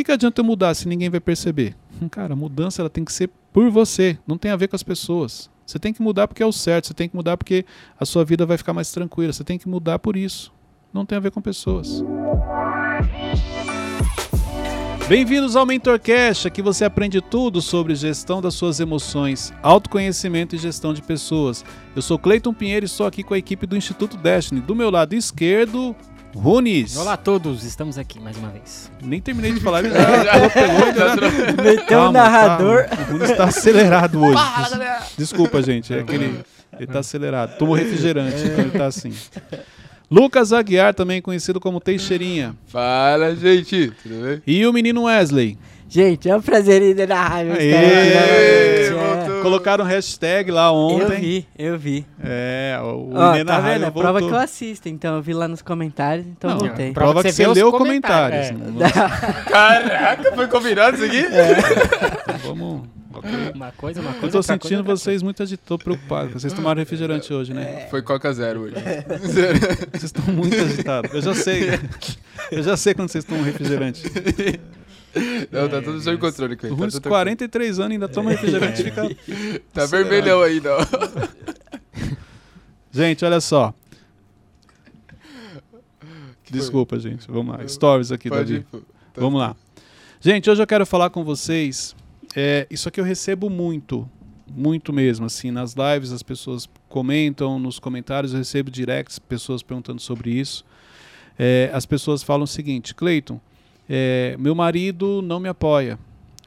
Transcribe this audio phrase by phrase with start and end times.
[0.00, 1.76] que, que adianta eu mudar se ninguém vai perceber?
[2.00, 4.76] Hum, cara, a mudança ela tem que ser por você, não tem a ver com
[4.76, 5.50] as pessoas.
[5.66, 7.64] Você tem que mudar porque é o certo, você tem que mudar porque
[7.98, 10.52] a sua vida vai ficar mais tranquila, você tem que mudar por isso.
[10.92, 12.02] Não tem a ver com pessoas.
[15.06, 20.94] Bem-vindos ao MentorCast, aqui você aprende tudo sobre gestão das suas emoções, autoconhecimento e gestão
[20.94, 21.64] de pessoas.
[21.94, 24.60] Eu sou Cleiton Pinheiro e estou aqui com a equipe do Instituto Destiny.
[24.60, 25.96] Do meu lado esquerdo,
[26.34, 26.96] Runes.
[26.96, 28.90] Olá a todos, estamos aqui mais uma vez.
[29.02, 29.82] Nem terminei de falar.
[31.62, 32.86] Meteu o narrador.
[32.86, 33.02] Calma.
[33.02, 34.40] O Runes está acelerado hoje.
[35.18, 36.26] Desculpa, gente, é aquele,
[36.74, 37.58] ele está acelerado.
[37.58, 39.12] Tomou refrigerante, então ele está assim.
[40.10, 42.54] Lucas Aguiar, também conhecido como Teixeirinha.
[42.66, 43.92] Fala, gente.
[44.02, 44.42] Tudo bem?
[44.46, 45.58] E o menino Wesley.
[45.90, 47.52] Gente, é um prazer ir na rádio.
[47.52, 47.74] Aê!
[47.74, 49.42] Aê, voltou.
[49.42, 51.20] Colocaram hashtag lá Eu ontem.
[51.20, 52.06] vi, eu vi.
[52.22, 53.84] É, o Ó, tá rádio vendo?
[53.86, 54.28] É prova voltou.
[54.28, 56.92] que eu assisto, então eu vi lá nos comentários, então Não, eu voltei.
[56.92, 58.50] prova, Prova que que você você os leu comentários.
[58.52, 58.92] comentários.
[59.50, 61.24] Caraca, foi combinado isso aqui?
[61.26, 62.82] Então Vamos.
[63.54, 64.26] Uma coisa, uma coisa.
[64.26, 66.30] Eu tô sentindo coisa, vocês muito agitados, tô preocupado.
[66.38, 67.88] Vocês tomaram refrigerante hoje, né?
[67.90, 68.76] Foi Coca Zero hoje.
[69.26, 69.58] Zero.
[69.90, 71.12] Vocês estão muito agitados.
[71.12, 71.70] Eu já sei.
[72.52, 74.02] Eu já sei quando vocês tomam refrigerante.
[75.50, 76.76] Não, tá tudo sob controle, Cleiton.
[76.78, 79.08] Tá, tudo 43 anos, ainda toma refrigerante fica.
[79.72, 80.76] tá vermelhão aí, não.
[82.92, 83.72] Gente, olha só.
[86.50, 87.26] Desculpa, gente.
[87.30, 87.66] Vamos lá.
[87.68, 88.66] Stories aqui, Pode Davi.
[88.74, 88.80] ir.
[89.12, 89.54] Tá- Vamos lá.
[90.20, 91.94] Gente, hoje eu quero falar com vocês.
[92.34, 94.08] é, isso aqui eu recebo muito,
[94.48, 95.26] muito mesmo.
[95.26, 100.64] Assim, nas lives as pessoas comentam, nos comentários eu recebo directs, pessoas perguntando sobre isso.
[101.38, 103.40] É, as pessoas falam o seguinte: Cleiton,
[103.92, 105.98] é, meu marido não me apoia,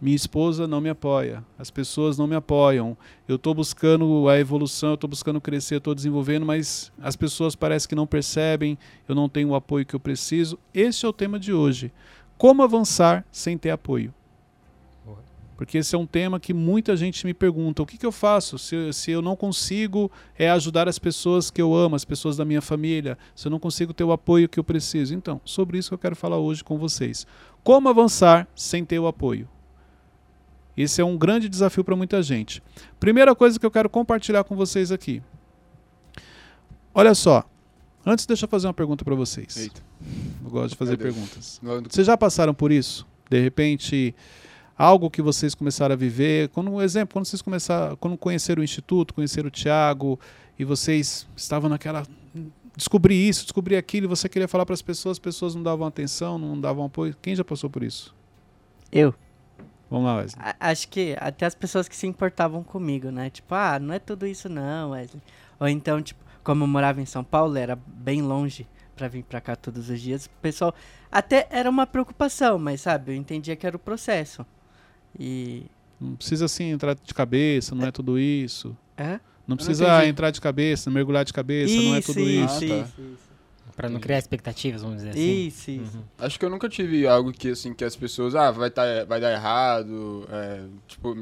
[0.02, 2.98] minha esposa não me apoia, as pessoas não me apoiam.
[3.28, 7.90] Eu estou buscando a evolução, eu estou buscando crescer, estou desenvolvendo, mas as pessoas parecem
[7.90, 8.78] que não percebem,
[9.10, 10.58] eu não tenho o apoio que eu preciso.
[10.74, 11.92] Esse é o tema de hoje.
[12.38, 14.14] Como avançar sem ter apoio?
[15.56, 18.58] Porque esse é um tema que muita gente me pergunta: o que, que eu faço
[18.58, 22.46] se, se eu não consigo é, ajudar as pessoas que eu amo, as pessoas da
[22.46, 25.14] minha família, se eu não consigo ter o apoio que eu preciso?
[25.14, 27.28] Então, sobre isso que eu quero falar hoje com vocês.
[27.64, 29.48] Como avançar sem ter o apoio?
[30.76, 32.62] Esse é um grande desafio para muita gente.
[33.00, 35.22] Primeira coisa que eu quero compartilhar com vocês aqui.
[36.94, 37.44] Olha só.
[38.06, 39.56] Antes, deixa eu fazer uma pergunta para vocês.
[39.56, 39.82] Eita.
[40.44, 41.62] Eu gosto de fazer perguntas.
[41.90, 43.08] Vocês já passaram por isso?
[43.30, 44.14] De repente,
[44.78, 48.64] algo que vocês começaram a viver, quando um exemplo, quando vocês começaram, quando conheceram o
[48.64, 50.20] instituto, conheceram o Tiago
[50.58, 52.04] e vocês estavam naquela
[52.76, 55.86] descobri isso, descobri aquilo, e você queria falar para as pessoas, as pessoas não davam
[55.86, 57.16] atenção, não davam apoio.
[57.22, 58.16] Quem já passou por isso?
[58.92, 59.14] Eu.
[59.92, 60.44] Vamos lá, Wesley.
[60.44, 63.30] A- Acho que até as pessoas que se importavam comigo, né?
[63.30, 65.22] Tipo, ah, não é tudo isso não, Wesley.
[65.60, 69.40] Ou então, tipo, como eu morava em São Paulo, era bem longe pra vir pra
[69.40, 70.26] cá todos os dias.
[70.26, 70.74] O pessoal
[71.12, 74.44] até era uma preocupação, mas sabe, eu entendia que era o processo.
[75.20, 75.64] E
[76.00, 78.76] Não precisa assim entrar de cabeça, não é tudo isso.
[78.98, 79.12] Hã?
[79.14, 80.10] Não não precisa entendi.
[80.10, 82.64] entrar de cabeça, mergulhar de cabeça, não é tudo isso.
[82.64, 82.90] isso, Ah, tá.
[82.90, 83.33] isso, isso.
[83.76, 85.48] Pra não criar expectativas, vamos dizer assim.
[85.48, 85.98] Isso, isso.
[85.98, 86.04] Uhum.
[86.20, 88.36] Acho que eu nunca tive algo que, assim, que as pessoas...
[88.36, 90.26] Ah, vai, tá, vai dar errado.
[90.32, 91.16] É, tipo,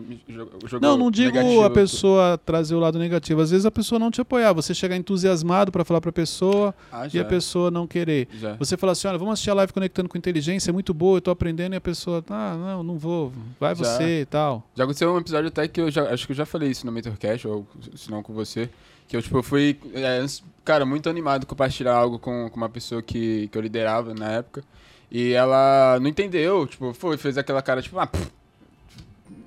[0.68, 1.64] jogar Não, não digo negativo.
[1.64, 3.40] a pessoa trazer o lado negativo.
[3.42, 6.76] Às vezes a pessoa não te apoiar, você chegar entusiasmado para falar para a pessoa
[6.92, 8.28] Ah, e a pessoa não querer.
[8.34, 8.56] já.
[8.56, 11.22] Você fala assim, olha, vamos assistir a live conectando com inteligência, é muito boa, eu
[11.22, 13.84] tô aprendendo, e a pessoa, ah, não, não vou, vai Já.
[13.84, 14.64] você e tal.
[14.76, 16.92] Já aconteceu um episódio até que eu já, acho que eu já falei isso no
[16.92, 18.70] Mentorcast, ou se não com você,
[19.12, 20.26] que eu, tipo, eu fui, é,
[20.64, 24.64] cara, muito animado compartilhar algo com, com uma pessoa que, que eu liderava na época,
[25.12, 28.32] e ela não entendeu, tipo, foi, fez aquela cara, tipo, ah, pff,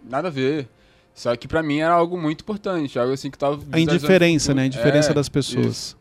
[0.04, 0.68] nada a ver.
[1.14, 3.58] Só que pra mim era algo muito importante, algo assim que tava...
[3.72, 4.64] A indiferença, né?
[4.64, 5.96] A indiferença É, das pessoas.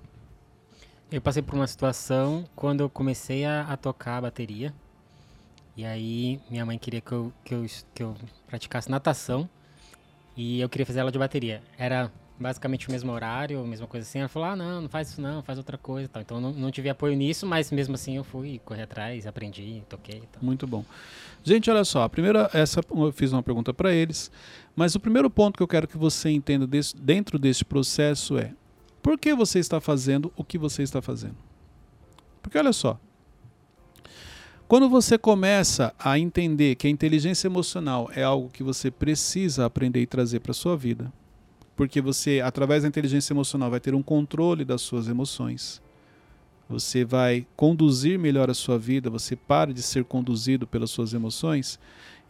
[1.10, 4.74] Eu passei por uma situação quando eu comecei a, a tocar a bateria.
[5.78, 8.16] E aí minha mãe queria que eu, que, eu, que eu
[8.48, 9.48] praticasse natação.
[10.36, 11.62] E eu queria fazer aula de bateria.
[11.78, 14.20] Era basicamente o mesmo horário, a mesma coisa assim.
[14.20, 16.08] Ela falou, ah, não, não faz isso não, faz outra coisa.
[16.10, 16.22] Tal.
[16.22, 20.24] Então não, não tive apoio nisso, mas mesmo assim eu fui correr atrás, aprendi, toquei.
[20.32, 20.44] tal.
[20.44, 20.84] Muito bom.
[21.44, 24.32] Gente, olha só, a primeira, essa eu fiz uma pergunta para eles,
[24.76, 28.54] mas o primeiro ponto que eu quero que você entenda desse- dentro deste processo é
[29.02, 31.36] por que você está fazendo o que você está fazendo?
[32.42, 33.00] Porque olha só,
[34.68, 40.02] quando você começa a entender que a inteligência emocional é algo que você precisa aprender
[40.02, 41.12] e trazer para sua vida,
[41.76, 45.82] porque você, através da inteligência emocional, vai ter um controle das suas emoções.
[46.70, 51.80] Você vai conduzir melhor a sua vida, você para de ser conduzido pelas suas emoções.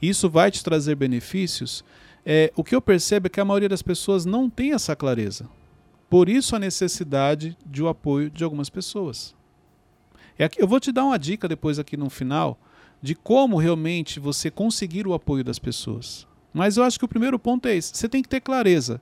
[0.01, 1.83] Isso vai te trazer benefícios.
[2.25, 5.47] É, o que eu percebo é que a maioria das pessoas não tem essa clareza.
[6.09, 9.35] Por isso a necessidade de o apoio de algumas pessoas.
[10.37, 12.59] É eu vou te dar uma dica depois aqui no final,
[13.01, 16.27] de como realmente você conseguir o apoio das pessoas.
[16.53, 19.01] Mas eu acho que o primeiro ponto é esse: você tem que ter clareza.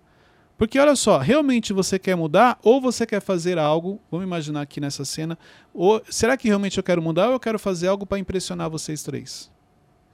[0.61, 3.99] Porque olha só, realmente você quer mudar ou você quer fazer algo?
[4.11, 5.35] Vamos imaginar aqui nessa cena.
[5.73, 9.01] Ou será que realmente eu quero mudar ou eu quero fazer algo para impressionar vocês
[9.01, 9.49] três?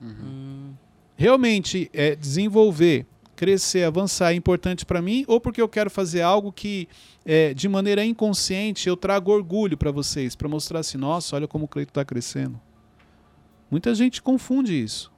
[0.01, 0.71] Hum,
[1.17, 3.05] Realmente é desenvolver,
[3.35, 6.87] crescer, avançar é importante para mim ou porque eu quero fazer algo que
[7.25, 11.65] é, de maneira inconsciente eu trago orgulho para vocês, para mostrar assim, nossa, olha como
[11.65, 12.57] o Cleito está crescendo.
[13.69, 15.11] Muita gente confunde isso.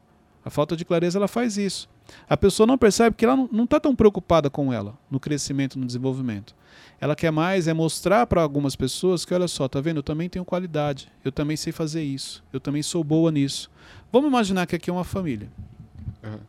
[0.43, 1.87] A falta de clareza ela faz isso.
[2.29, 5.85] A pessoa não percebe que ela não está tão preocupada com ela, no crescimento, no
[5.85, 6.55] desenvolvimento.
[7.01, 9.97] Ela quer mais é mostrar para algumas pessoas que, olha só, tá vendo?
[9.97, 11.09] Eu também tenho qualidade.
[11.23, 12.43] Eu também sei fazer isso.
[12.51, 13.71] Eu também sou boa nisso.
[14.11, 15.49] Vamos imaginar que aqui é uma família.
[16.23, 16.39] Uhum.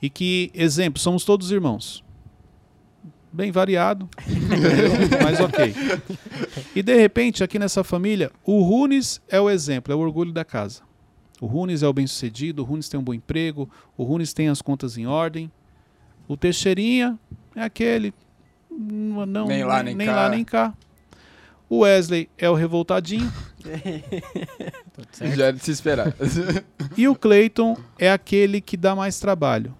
[0.00, 2.04] E que, exemplo, somos todos irmãos.
[3.32, 4.08] Bem variado,
[5.22, 5.74] mas ok.
[6.74, 10.44] E de repente, aqui nessa família, o Runes é o exemplo, é o orgulho da
[10.44, 10.82] casa.
[11.40, 14.60] O Runes é o bem-sucedido, o Runes tem um bom emprego, o Runes tem as
[14.60, 15.50] contas em ordem.
[16.26, 17.18] O Teixeirinha
[17.54, 18.12] é aquele.
[18.70, 20.14] Não, Nem lá, nem cá.
[20.16, 20.74] lá, nem cá.
[21.68, 23.30] O Wesley é o revoltadinho.
[25.12, 25.36] Certo?
[25.36, 26.14] Já é de se esperar.
[26.96, 29.74] E o Clayton é aquele que dá mais trabalho.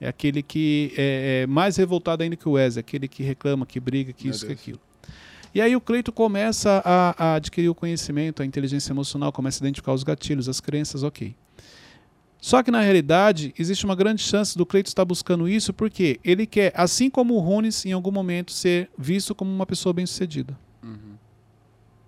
[0.00, 3.78] É aquele que é, é mais revoltado ainda que o Wesley, aquele que reclama, que
[3.78, 4.60] briga, que Meu isso, que Deus.
[4.60, 4.80] aquilo.
[5.54, 9.66] E aí o Cleiton começa a, a adquirir o conhecimento, a inteligência emocional, começa a
[9.66, 11.34] identificar os gatilhos, as crenças, ok.
[12.40, 16.46] Só que na realidade existe uma grande chance do Cleiton estar buscando isso porque ele
[16.46, 20.58] quer, assim como o Runes, em algum momento ser visto como uma pessoa bem-sucedida.
[20.82, 21.14] Uhum.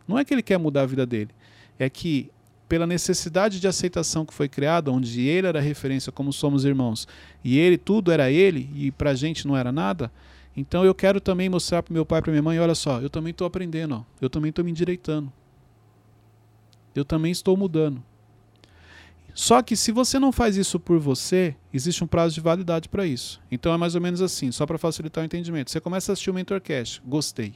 [0.08, 1.30] Não é que ele quer mudar a vida dele,
[1.78, 2.30] é que
[2.68, 7.06] pela necessidade de aceitação que foi criada, onde ele era referência como somos irmãos,
[7.44, 10.10] e ele tudo era ele e pra gente não era nada,
[10.56, 13.30] então eu quero também mostrar pro meu pai pra minha mãe, olha só, eu também
[13.30, 15.32] estou aprendendo, ó, eu também estou me endireitando.
[16.94, 18.02] Eu também estou mudando.
[19.34, 23.04] Só que se você não faz isso por você, existe um prazo de validade para
[23.04, 23.42] isso.
[23.50, 25.72] Então é mais ou menos assim, só para facilitar o entendimento.
[25.72, 27.54] Você começa a assistir o Mentorcast, gostei.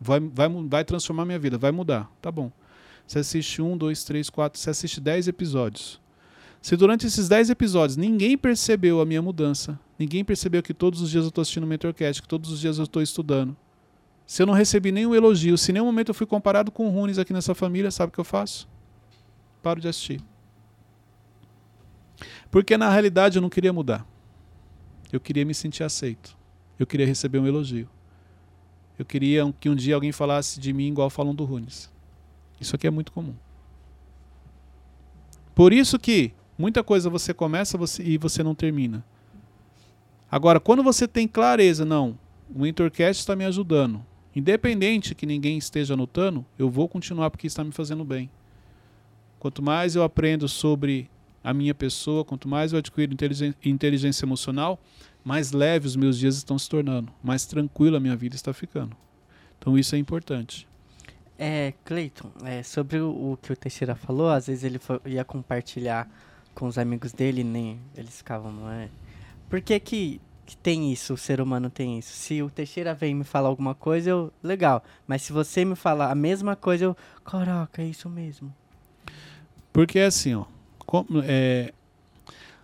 [0.00, 2.10] Vai, vai, vai transformar minha vida, vai mudar.
[2.20, 2.50] Tá bom.
[3.06, 6.00] Você assiste um, dois, três, quatro, você assiste dez episódios.
[6.68, 11.10] Se durante esses dez episódios ninguém percebeu a minha mudança, ninguém percebeu que todos os
[11.10, 13.56] dias eu estou assistindo o Mentorcast, que todos os dias eu estou estudando,
[14.26, 16.90] se eu não recebi nenhum elogio, se em nenhum momento eu fui comparado com o
[16.90, 18.68] Runes aqui nessa família, sabe o que eu faço?
[19.62, 20.20] Paro de assistir.
[22.50, 24.06] Porque na realidade eu não queria mudar.
[25.10, 26.36] Eu queria me sentir aceito.
[26.78, 27.88] Eu queria receber um elogio.
[28.98, 31.90] Eu queria que um dia alguém falasse de mim igual falam do Runes.
[32.60, 33.34] Isso aqui é muito comum.
[35.54, 39.04] Por isso que muita coisa você começa você- e você não termina.
[40.30, 42.18] Agora, quando você tem clareza, não,
[42.54, 44.04] o Mentorcast está me ajudando.
[44.36, 48.28] Independente que ninguém esteja anotando, eu vou continuar porque está me fazendo bem.
[49.38, 51.08] Quanto mais eu aprendo sobre
[51.42, 53.14] a minha pessoa, quanto mais eu adquiro
[53.64, 54.78] inteligência emocional,
[55.24, 58.96] mais leve os meus dias estão se tornando, mais tranquila a minha vida está ficando.
[59.58, 60.68] Então isso é importante.
[61.38, 65.24] É, Cleiton, é, sobre o, o que o Teixeira falou, às vezes ele fo- ia
[65.24, 66.08] compartilhar
[66.58, 68.88] com os amigos dele, nem eles ficavam, não é?
[69.48, 72.12] Por que que, que tem isso, o ser humano tem isso?
[72.12, 74.82] Se o Teixeira vem me falar alguma coisa, eu, legal.
[75.06, 78.52] Mas se você me falar a mesma coisa, eu, caraca, é isso mesmo.
[79.72, 80.46] Porque é assim, ó,
[80.80, 81.72] como- é,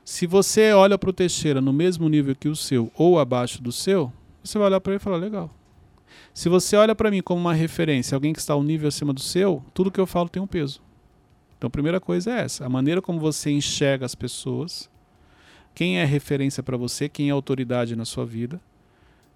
[0.04, 3.70] se você olha para o Teixeira no mesmo nível que o seu ou abaixo do
[3.70, 5.48] seu, você vai olhar para ele e falar legal.
[6.34, 9.20] Se você olha para mim como uma referência, alguém que está um nível acima do
[9.20, 10.82] seu, tudo que eu falo tem um peso.
[11.64, 14.90] Então, a primeira coisa é essa: a maneira como você enxerga as pessoas,
[15.74, 18.60] quem é referência para você, quem é autoridade na sua vida,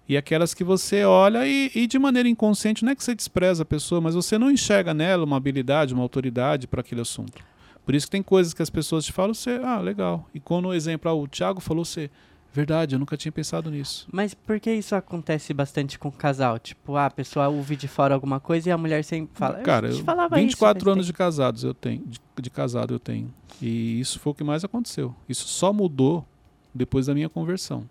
[0.07, 3.63] e aquelas que você olha e, e de maneira inconsciente, não é que você despreza
[3.63, 7.43] a pessoa, mas você não enxerga nela uma habilidade, uma autoridade para aquele assunto.
[7.83, 10.29] Por isso que tem coisas que as pessoas te falam, você, ah, legal.
[10.31, 12.11] E quando o exemplo, ah, o Thiago falou, você,
[12.53, 14.07] verdade, eu nunca tinha pensado nisso.
[14.11, 16.57] Mas por que isso acontece bastante com o casal?
[16.59, 19.59] Tipo, ah, a pessoa ouve de fora alguma coisa e a mulher sempre fala.
[19.59, 22.99] Cara, eu eu, falava 24 isso, anos de casados eu tenho, de, de casado eu
[22.99, 23.33] tenho.
[23.61, 25.15] E isso foi o que mais aconteceu.
[25.27, 26.25] Isso só mudou
[26.73, 27.87] depois da minha conversão.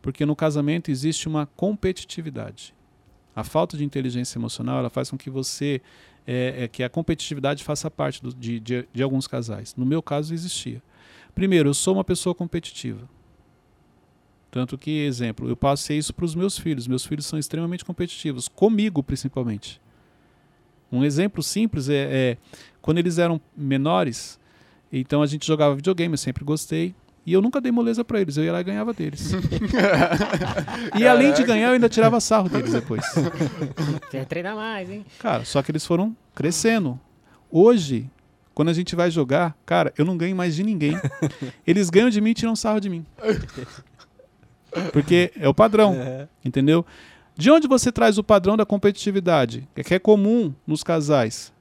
[0.00, 2.74] Porque no casamento existe uma competitividade.
[3.34, 5.80] A falta de inteligência emocional ela faz com que você
[6.26, 9.74] é, é, que a competitividade faça parte do- de, de, de alguns casais.
[9.76, 10.82] No meu caso existia.
[11.34, 13.08] Primeiro, eu sou uma pessoa competitiva.
[14.58, 16.88] Tanto que, exemplo, eu passei isso para os meus filhos.
[16.88, 19.80] Meus filhos são extremamente competitivos, comigo principalmente.
[20.90, 22.36] Um exemplo simples é, é
[22.82, 24.36] quando eles eram menores,
[24.92, 26.92] então a gente jogava videogame, eu sempre gostei.
[27.24, 29.30] E eu nunca dei moleza pra eles, eu ia lá e ganhava deles.
[30.98, 33.04] e além de ganhar, eu ainda tirava sarro deles depois.
[34.10, 35.06] Quer treinar mais, hein?
[35.20, 36.98] Cara, só que eles foram crescendo.
[37.48, 38.10] Hoje,
[38.58, 41.00] Quando a gente vai jogar, cara, eu não ganho mais de ninguém.
[41.64, 43.06] Eles ganham de mim e tiram sarro de mim.
[44.92, 45.96] Porque é o padrão,
[46.44, 46.84] entendeu?
[47.36, 49.68] De onde você traz o padrão da competitividade?
[49.74, 51.52] Que é comum nos casais,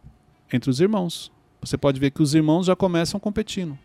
[0.51, 1.31] entre os irmãos.
[1.61, 3.77] Você pode ver que os irmãos já começam competindo.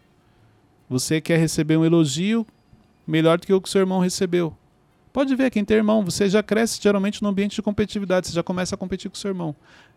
[0.88, 2.46] Você quer receber um elogio
[3.06, 4.56] melhor do que o que seu irmão recebeu.
[5.12, 8.42] Pode ver, quem tem irmão, você já cresce geralmente no ambiente de competitividade, você já
[8.42, 9.54] começa a competir com seu irmão.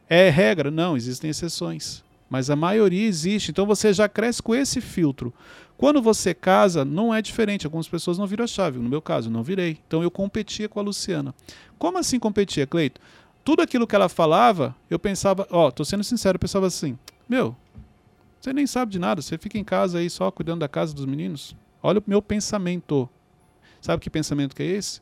[0.09, 0.69] É regra?
[0.69, 2.03] Não, existem exceções.
[2.29, 5.33] Mas a maioria existe, então você já cresce com esse filtro.
[5.77, 7.65] Quando você casa, não é diferente.
[7.65, 8.79] Algumas pessoas não viram a chave.
[8.79, 9.77] No meu caso, não virei.
[9.87, 11.33] Então eu competia com a Luciana.
[11.77, 13.01] Como assim competia, Cleito?
[13.43, 17.55] Tudo aquilo que ela falava, eu pensava, ó, tô sendo sincero, eu pensava assim: meu,
[18.39, 21.05] você nem sabe de nada, você fica em casa aí só cuidando da casa dos
[21.05, 21.55] meninos.
[21.83, 23.09] Olha o meu pensamento.
[23.81, 25.01] Sabe que pensamento que é esse?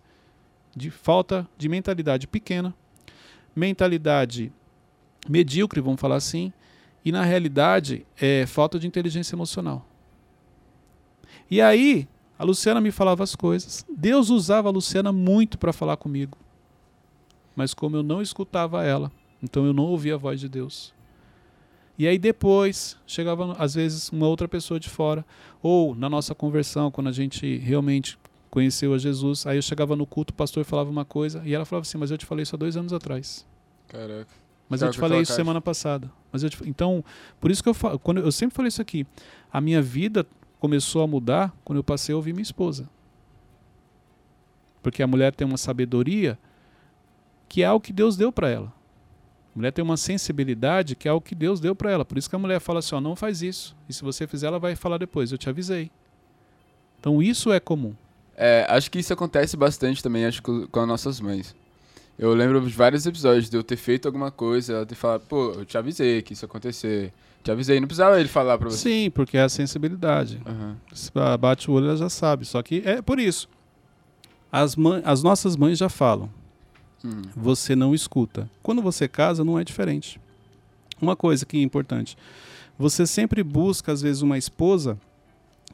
[0.76, 2.74] De falta de mentalidade pequena,
[3.56, 4.52] mentalidade
[5.30, 6.52] medíocre, vamos falar assim,
[7.06, 9.86] e na realidade é falta de inteligência emocional.
[11.50, 13.86] E aí, a Luciana me falava as coisas.
[13.96, 16.38] Deus usava a Luciana muito para falar comigo.
[17.56, 19.12] Mas como eu não escutava ela,
[19.42, 20.94] então eu não ouvia a voz de Deus.
[21.98, 25.24] E aí depois chegava às vezes uma outra pessoa de fora,
[25.62, 28.18] ou na nossa conversão, quando a gente realmente
[28.50, 31.66] conheceu a Jesus, aí eu chegava no culto, o pastor falava uma coisa, e ela
[31.66, 33.46] falava assim, mas eu te falei isso há dois anos atrás.
[33.88, 34.28] Caraca.
[34.68, 36.12] Mas eu te falei isso semana passada.
[36.32, 36.58] Mas eu te...
[36.68, 37.04] Então,
[37.40, 39.06] por isso que eu falo, quando eu sempre falei isso aqui,
[39.52, 40.26] a minha vida
[40.64, 42.88] começou a mudar quando eu passei a ouvir minha esposa.
[44.82, 46.40] Porque a mulher tem uma sabedoria
[47.50, 48.68] que é o que Deus deu para ela.
[49.54, 52.06] A mulher tem uma sensibilidade que é o que Deus deu para ela.
[52.06, 53.76] Por isso que a mulher fala assim: ó, não faz isso.
[53.90, 55.92] E se você fizer, ela vai falar depois: eu te avisei.
[56.98, 57.94] Então isso é comum.
[58.34, 61.54] É, acho que isso acontece bastante também, acho com as nossas mães.
[62.18, 65.52] Eu lembro de vários episódios de eu ter feito alguma coisa, ela ter falado, pô,
[65.56, 67.12] eu te avisei que isso ia acontecer.
[67.44, 68.78] Te avisei, não precisava ele falar pra você.
[68.78, 70.42] Sim, porque é a sensibilidade.
[70.46, 70.78] Aham.
[70.94, 72.46] Se bate o olho, ela já sabe.
[72.46, 73.50] Só que é por isso.
[74.50, 76.30] As, mãe, as nossas mães já falam.
[77.04, 77.22] Hum.
[77.36, 78.50] Você não escuta.
[78.62, 80.22] Quando você casa, não é diferente.
[81.02, 82.18] Uma coisa que é importante.
[82.80, 84.98] Você sempre busca, às vezes, uma esposa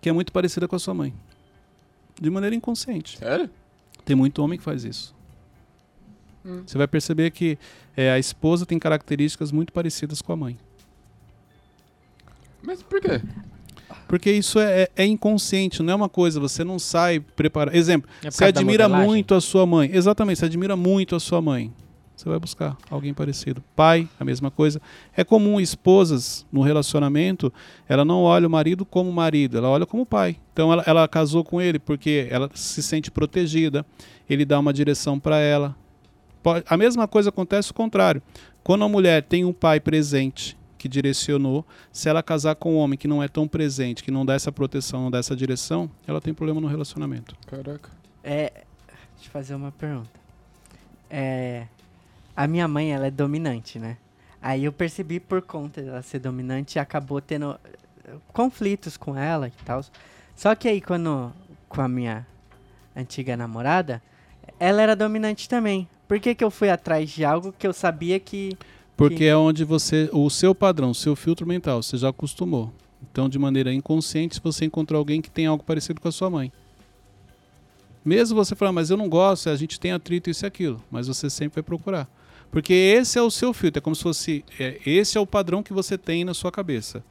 [0.02, 1.14] que é muito parecida com a sua mãe.
[2.20, 3.20] De maneira inconsciente.
[3.20, 3.48] Sério?
[4.04, 5.16] Tem muito homem que faz isso.
[6.44, 6.64] Hum.
[6.66, 7.60] Você vai perceber que
[7.96, 10.58] é, a esposa tem características muito parecidas com a mãe.
[12.64, 13.22] Mas por quê?
[14.08, 17.76] Porque isso é, é- é inconsciente, não é uma coisa, você não sai preparado.
[17.76, 19.90] Exemplo, É você admira muito a sua mãe.
[19.94, 21.72] Exatamente, você admira muito a sua mãe.
[22.16, 23.64] Você vai buscar alguém parecido.
[23.76, 24.82] Pai, a mesma coisa.
[25.16, 27.54] É comum esposas no relacionamento,
[27.88, 30.36] ela não olha o marido como marido, ela olha como pai.
[30.52, 33.86] Então ela, ela casou com ele porque ela se sente protegida,
[34.30, 35.74] ele dá uma direção para ela.
[36.44, 38.22] Pode- a mesma coisa acontece o contrário.
[38.64, 42.98] Quando a mulher tem um pai presente que direcionou, se ela casar com um homem
[42.98, 46.22] que não é tão presente, que não dá essa proteção, não dá essa direção, ela
[46.22, 47.36] tem problema no relacionamento.
[47.46, 47.92] Caraca.
[48.24, 48.64] É.
[49.16, 50.10] Deixa eu fazer uma pergunta.
[51.10, 51.68] É.
[52.36, 53.98] A minha mãe, ela é dominante, né?
[54.42, 57.60] Aí eu percebi por conta dela ser dominante, acabou tendo
[58.06, 59.84] eh, conflitos com ela e tal.
[60.34, 61.34] Só que aí quando
[61.68, 62.26] com a minha
[62.96, 64.02] antiga namorada,
[64.58, 65.90] ela era dominante também.
[66.08, 68.58] Por que, que eu fui atrás de algo que eu sabia que
[69.00, 72.72] Porque Que- é onde você, o seu padrão, o seu filtro mental, você já acostumou.
[73.10, 76.52] Então, de maneira inconsciente, você encontrar alguém que tem algo parecido com a sua mãe.
[78.04, 80.82] Mesmo você falar, mas eu não gosto, a gente tem atrito, isso e aquilo.
[80.90, 82.10] Mas você sempre vai procurar.
[82.52, 84.44] Porque esse é o seu filtro, é como se fosse.
[84.60, 87.04] é, esse é o padrão que você tem na sua cabeça.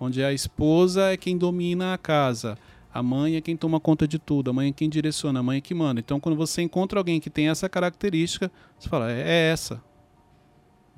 [0.00, 2.56] Onde a esposa é quem domina a casa.
[2.92, 5.58] A mãe é quem toma conta de tudo, a mãe é quem direciona, a mãe
[5.58, 6.00] é que manda.
[6.00, 9.80] Então, quando você encontra alguém que tem essa característica, você fala, é, é essa.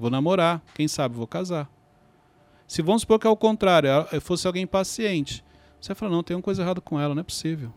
[0.00, 1.71] Vou namorar, quem sabe vou casar.
[2.66, 5.45] Se vamos supor que é o contrário, ela- fosse alguém paciente,
[5.78, 7.71] você fala, não, tem uma coisa errada com ela, não é possível.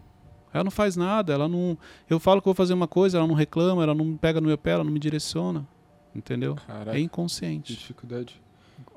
[0.54, 1.78] Ela não faz nada, ela não.
[2.10, 4.48] Eu falo que vou fazer uma coisa, ela não reclama, ela não me pega no
[4.48, 5.68] meu pé, ela não me direciona.
[6.16, 6.56] Entendeu?
[6.56, 6.98] Caraca.
[6.98, 7.74] É inconsciente.
[7.74, 8.40] dificuldade.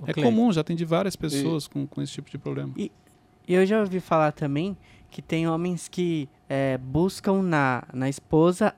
[0.06, 2.72] É comum, já atendi várias pessoas com, com esse tipo de problema.
[2.76, 2.92] E
[3.48, 4.76] eu já ouvi falar também
[5.10, 8.74] que tem homens que é, buscam na, na esposa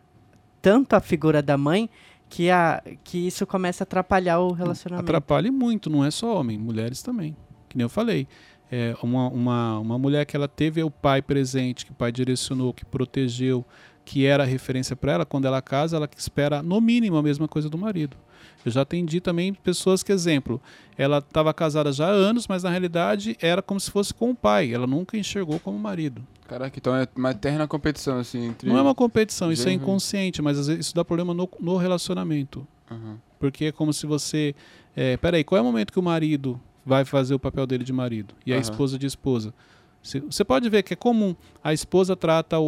[0.63, 1.91] tanto a figura da mãe
[2.29, 5.09] que, a, que isso começa a atrapalhar o relacionamento.
[5.09, 7.37] Atrapalha muito, não é só homem, mulheres também.
[7.69, 8.27] Que nem eu falei.
[8.71, 12.73] É, uma, uma, uma mulher que ela teve o pai presente, que o pai direcionou,
[12.73, 13.65] que protegeu,
[14.09, 17.47] que era a referência para ela, quando ela casa, ela espera no mínimo a mesma
[17.47, 18.17] coisa do marido.
[18.65, 20.63] Eu já atendi também pessoas que, exemplo,
[20.97, 24.35] ela estava casada já há anos, mas na realidade era como se fosse com o
[24.35, 24.73] pai.
[24.73, 26.27] Ela nunca enxergou como marido.
[26.49, 28.71] Caraca, então é uma eterna competição, assim, entre...
[28.71, 31.77] Não é uma competição, isso é inconsciente, mas às vezes isso dá problema no, no
[31.77, 32.67] relacionamento.
[32.91, 33.19] Aham.
[33.39, 34.55] Porque é como se você.
[34.97, 37.93] É, peraí, qual é o momento que o marido vai fazer o papel dele de
[37.93, 38.63] marido e a Aham.
[38.63, 39.53] esposa de esposa.
[40.03, 41.35] Você pode ver que é comum.
[41.63, 42.63] A esposa trata o,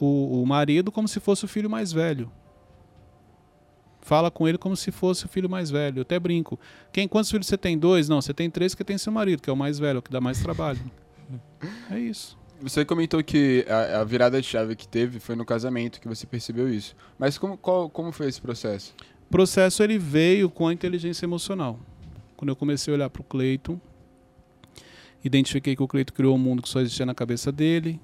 [0.00, 2.30] o, o- o marido como se fosse o filho mais velho.
[4.00, 5.98] Fala com ele como se fosse o filho mais velho.
[5.98, 6.58] Eu até brinco.
[6.92, 7.76] Quem, quantos filhos você tem?
[7.76, 8.08] Dois?
[8.08, 10.10] Não, você tem três porque tem seu marido, que é o mais velho, o que
[10.10, 10.78] dá mais trabalho.
[11.90, 12.38] É isso.
[12.60, 16.24] Você comentou que a, a virada de chave que teve foi no casamento que você
[16.24, 16.94] percebeu isso.
[17.18, 18.94] Mas como, qual, como foi esse processo?
[19.28, 21.80] O processo ele veio com a inteligência emocional.
[22.36, 23.80] Quando eu comecei a olhar para o Cleiton,
[25.26, 28.00] identifiquei que o Cleiton criou um mundo que só existia na cabeça dele.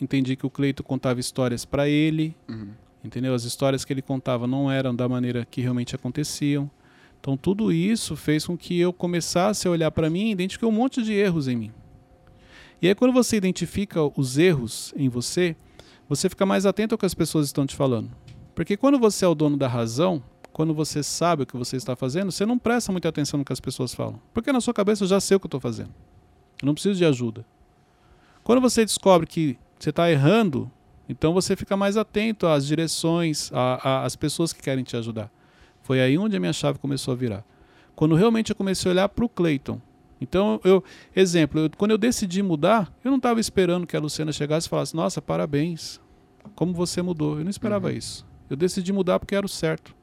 [0.00, 2.68] Entendi que o Cleiton contava histórias para ele, Uhum.
[3.04, 3.34] entendeu?
[3.34, 6.70] As histórias que ele contava não eram da maneira que realmente aconteciam.
[7.20, 10.72] Então tudo isso fez com que eu começasse a olhar para mim e identifiquei um
[10.72, 11.72] monte de erros em mim.
[12.80, 15.56] E aí quando você identifica os erros em você,
[16.08, 18.10] você fica mais atento ao que as pessoas estão te falando.
[18.54, 20.22] Porque quando você é o dono da razão,
[20.52, 23.52] quando você sabe o que você está fazendo, você não presta muita atenção no que
[23.52, 24.20] as pessoas falam.
[24.32, 25.90] Porque na sua cabeça eu já sei o que eu estou fazendo.
[26.62, 27.44] Eu não preciso de ajuda.
[28.42, 30.70] Quando você descobre que você está errando,
[31.08, 33.50] então você fica mais atento às direções,
[33.82, 35.30] às pessoas que querem te ajudar.
[35.82, 37.44] Foi aí onde a minha chave começou a virar.
[37.94, 39.80] Quando realmente eu comecei a olhar para o Clayton.
[40.20, 40.82] Então, eu,
[41.14, 44.70] exemplo, eu- quando eu decidi mudar, eu não estava esperando que a Luciana chegasse e
[44.70, 46.00] falasse: Nossa, parabéns,
[46.54, 47.38] como você mudou.
[47.38, 48.26] Eu não esperava isso.
[48.48, 49.94] Eu decidi mudar porque era o certo.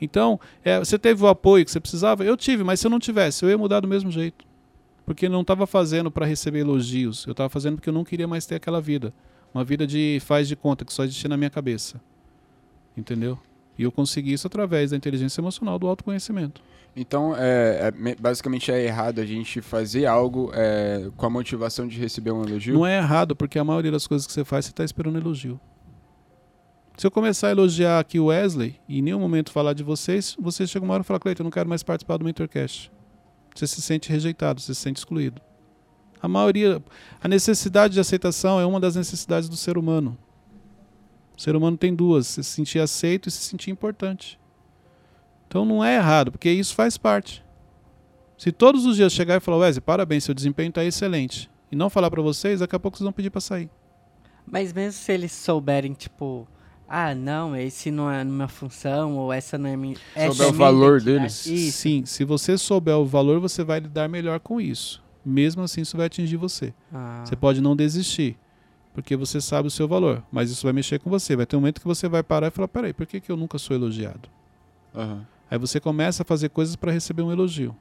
[0.00, 2.24] Então, é, você teve o apoio que você precisava?
[2.24, 4.44] Eu tive, mas se eu não tivesse, eu ia mudar do mesmo jeito.
[5.10, 8.46] Porque não estava fazendo para receber elogios, eu estava fazendo porque eu não queria mais
[8.46, 9.12] ter aquela vida.
[9.52, 12.00] Uma vida de faz de conta, que só existia na minha cabeça.
[12.96, 13.36] Entendeu?
[13.76, 16.62] E eu consegui isso através da inteligência emocional, do autoconhecimento.
[16.94, 21.88] Então, é, é me- basicamente é errado a gente fazer algo é, com a motivação
[21.88, 22.74] de receber um elogio?
[22.74, 25.58] Não é errado, porque a maioria das coisas que você faz, você está esperando elogio.
[26.96, 30.36] Se eu começar a elogiar aqui o Wesley e em nenhum momento falar de vocês,
[30.38, 32.92] você chega uma hora e fala, Cleiton, eu não quero mais participar do Mentorcast.
[33.54, 35.40] Você se sente rejeitado, você se sente excluído.
[36.22, 36.82] A maioria,
[37.22, 40.16] a necessidade de aceitação é uma das necessidades do ser humano.
[41.36, 44.38] O ser humano tem duas, se sentir aceito e se sentir importante.
[45.48, 47.42] Então não é errado, porque isso faz parte.
[48.36, 51.90] Se todos os dias chegar e falar, Wesley, parabéns, seu desempenho está excelente, e não
[51.90, 53.70] falar para vocês, daqui a pouco vocês vão pedir para sair.
[54.46, 56.46] Mas mesmo se eles souberem, tipo,
[56.92, 59.94] ah, não, esse não é a minha função, ou essa não é minha.
[60.26, 61.46] Souber é o valor deles.
[61.46, 61.78] Isso.
[61.78, 65.00] Sim, se você souber o valor, você vai lidar melhor com isso.
[65.24, 66.74] Mesmo assim, isso vai atingir você.
[66.92, 67.22] Ah.
[67.24, 68.36] Você pode não desistir,
[68.92, 71.36] porque você sabe o seu valor, mas isso vai mexer com você.
[71.36, 73.36] Vai ter um momento que você vai parar e falar: peraí, por que, que eu
[73.36, 74.28] nunca sou elogiado?
[74.92, 75.24] Aham.
[75.48, 77.76] Aí você começa a fazer coisas para receber um elogio.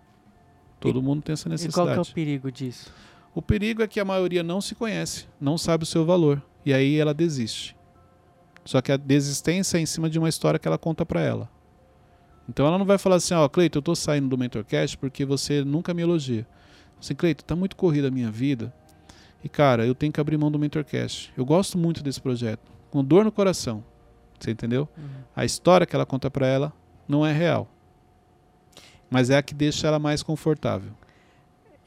[0.79, 2.11] Todo mundo tem essa E qual que é necessidade.
[2.11, 2.93] o perigo disso?
[3.33, 6.73] O perigo é que a maioria não se conhece, não sabe o seu valor, e
[6.73, 7.75] aí ela desiste.
[8.69, 11.49] Só que a desistência é em cima de uma história que ela conta pra ela.
[12.47, 15.63] Então ela não vai falar assim, ó, Cleiton, eu tô saindo do Mentorcast porque você
[15.63, 16.45] nunca me elogia.
[17.01, 18.71] Assim, Cleiton, tá muito corrida a minha vida.
[19.43, 21.34] E cara, eu tenho que abrir mão do Mentorcast.
[21.36, 23.84] Eu gosto muito desse projeto, com dor no coração.
[24.39, 24.88] Você entendeu?
[25.36, 26.71] A história que ela conta pra ela
[27.08, 27.67] não é real.
[29.10, 30.91] Mas é a que deixa ela mais confortável.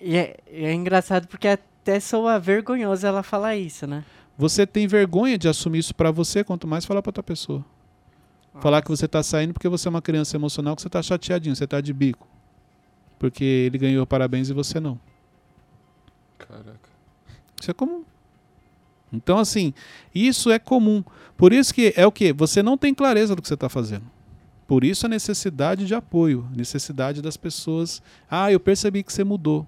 [0.00, 4.04] E é, é engraçado porque até soa vergonhoso ela falar isso, né?
[4.36, 7.64] Você tem vergonha de assumir isso pra você, quanto mais falar pra outra pessoa.
[8.60, 11.56] Falar que você tá saindo porque você é uma criança emocional, que você tá chateadinho,
[11.56, 12.28] você tá de bico.
[13.18, 14.98] Porque ele ganhou parabéns e você não.
[16.38, 16.90] Caraca.
[17.60, 18.04] Isso é comum.
[19.12, 19.72] Então, assim,
[20.14, 21.04] isso é comum.
[21.36, 22.32] Por isso que é o que?
[22.32, 24.04] Você não tem clareza do que você está fazendo.
[24.66, 28.02] Por isso a necessidade de apoio, necessidade das pessoas.
[28.30, 29.66] Ah, eu percebi que você mudou.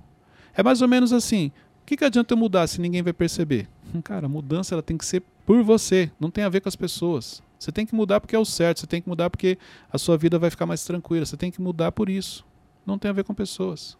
[0.54, 1.52] É mais ou menos assim.
[1.82, 3.68] O que, que adianta eu mudar se ninguém vai perceber?
[3.94, 6.68] Hum, Cara, a mudança ela tem que ser por você, não tem a ver com
[6.68, 7.42] as pessoas.
[7.58, 9.56] Você tem que mudar porque é o certo, você tem que mudar porque
[9.90, 12.44] a sua vida vai ficar mais tranquila, você tem que mudar por isso.
[12.84, 13.96] Não tem a ver com pessoas.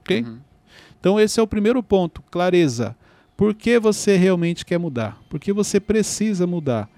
[0.00, 0.22] Ok?
[0.22, 0.38] Uhum.
[1.00, 2.96] Então esse é o primeiro ponto, clareza.
[3.36, 5.20] Por que você realmente quer mudar?
[5.28, 6.88] Por que você precisa mudar?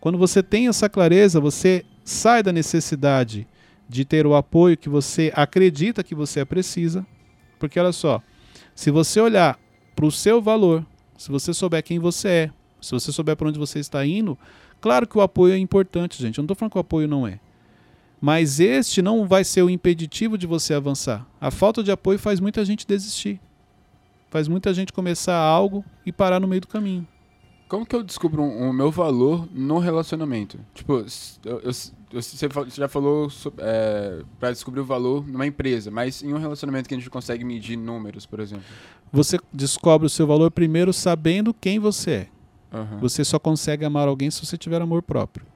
[0.00, 3.46] Quando você tem essa clareza, você sai da necessidade
[3.88, 7.06] de ter o apoio que você acredita que você precisa.
[7.58, 8.22] Porque olha só,
[8.74, 9.58] se você olhar
[9.98, 13.58] para o seu valor, se você souber quem você é, se você souber para onde
[13.58, 14.38] você está indo,
[14.80, 16.38] claro que o apoio é importante, gente.
[16.38, 17.40] Eu não estou falando que o apoio não é.
[18.20, 21.26] Mas este não vai ser o impeditivo de você avançar.
[21.40, 23.40] A falta de apoio faz muita gente desistir.
[24.30, 27.04] Faz muita gente começar algo e parar no meio do caminho.
[27.68, 30.60] Como que eu descubro o meu valor no relacionamento?
[30.74, 31.04] Tipo,
[31.44, 31.72] eu- eu-
[32.12, 36.94] você já falou é, pra descobrir o valor numa empresa, mas em um relacionamento que
[36.94, 38.64] a gente consegue medir números, por exemplo.
[39.12, 42.28] Você descobre o seu valor primeiro sabendo quem você é.
[42.72, 42.98] Aham.
[42.98, 45.46] Você só consegue amar alguém se você tiver amor próprio.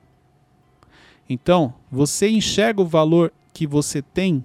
[1.29, 4.45] Então, você enxerga o valor que você tem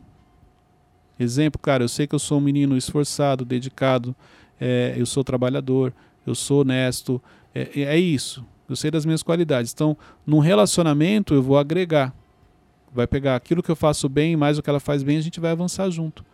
[1.19, 4.15] Exemplo, cara, eu sei que eu sou um menino esforçado, dedicado,
[4.59, 5.91] é, eu sou trabalhador,
[6.25, 7.21] eu sou honesto,
[7.55, 8.45] é, é isso.
[8.69, 9.71] Eu sei das minhas qualidades.
[9.73, 12.13] Então, num relacionamento, eu vou agregar.
[12.93, 15.39] Vai pegar aquilo que eu faço bem, mais o que ela faz bem, a gente
[15.39, 16.25] vai avançar junto.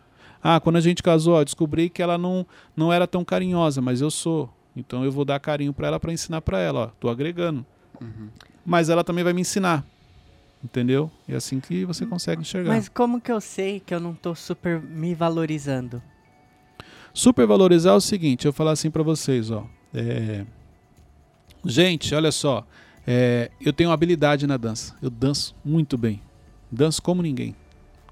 [0.42, 4.00] Ah, quando a gente casou, ó, descobri que ela não, não era tão carinhosa, mas
[4.00, 4.50] eu sou.
[4.76, 7.64] Então eu vou dar carinho para ela para ensinar para ela, ó, tô agregando.
[8.00, 8.28] Uhum.
[8.64, 9.84] Mas ela também vai me ensinar.
[10.62, 11.10] Entendeu?
[11.28, 12.70] É assim que você consegue enxergar.
[12.72, 16.02] Mas como que eu sei que eu não tô super me valorizando?
[17.12, 19.66] Supervalorizar é o seguinte, eu vou falar assim para vocês, ó.
[19.94, 20.44] É...
[21.64, 22.66] Gente, olha só.
[23.06, 23.50] É...
[23.60, 24.94] Eu tenho habilidade na dança.
[25.02, 26.20] Eu danço muito bem.
[26.70, 27.54] Danço como ninguém.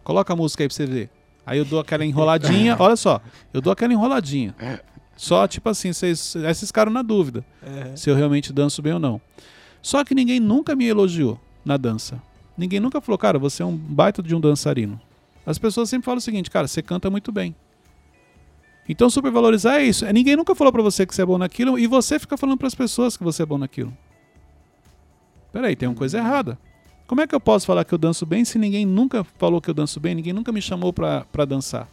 [0.05, 1.11] Coloca a música aí pra você ver.
[1.45, 2.77] Aí eu dou aquela enroladinha.
[2.81, 3.21] olha só.
[3.53, 4.55] Eu dou aquela enroladinha.
[5.17, 7.45] Só tipo assim, vocês, esses ficaram na dúvida
[7.95, 9.21] se eu realmente danço bem ou não.
[9.81, 12.21] Só que ninguém nunca me elogiou na dança.
[12.57, 15.01] Ninguém nunca falou, cara, você é um baita de um dançarino.
[15.45, 17.55] As pessoas sempre falam o seguinte, cara, você canta muito bem.
[18.89, 20.05] Então supervalorizar é isso.
[20.05, 22.59] É, ninguém nunca falou pra você que você é bom naquilo e você fica falando
[22.59, 23.97] para as pessoas que você é bom naquilo.
[25.53, 26.59] Peraí, tem uma coisa errada.
[27.07, 29.69] Como é que eu posso falar que eu danço bem se ninguém nunca falou que
[29.69, 31.89] eu danço bem, ninguém nunca me chamou pra dançar?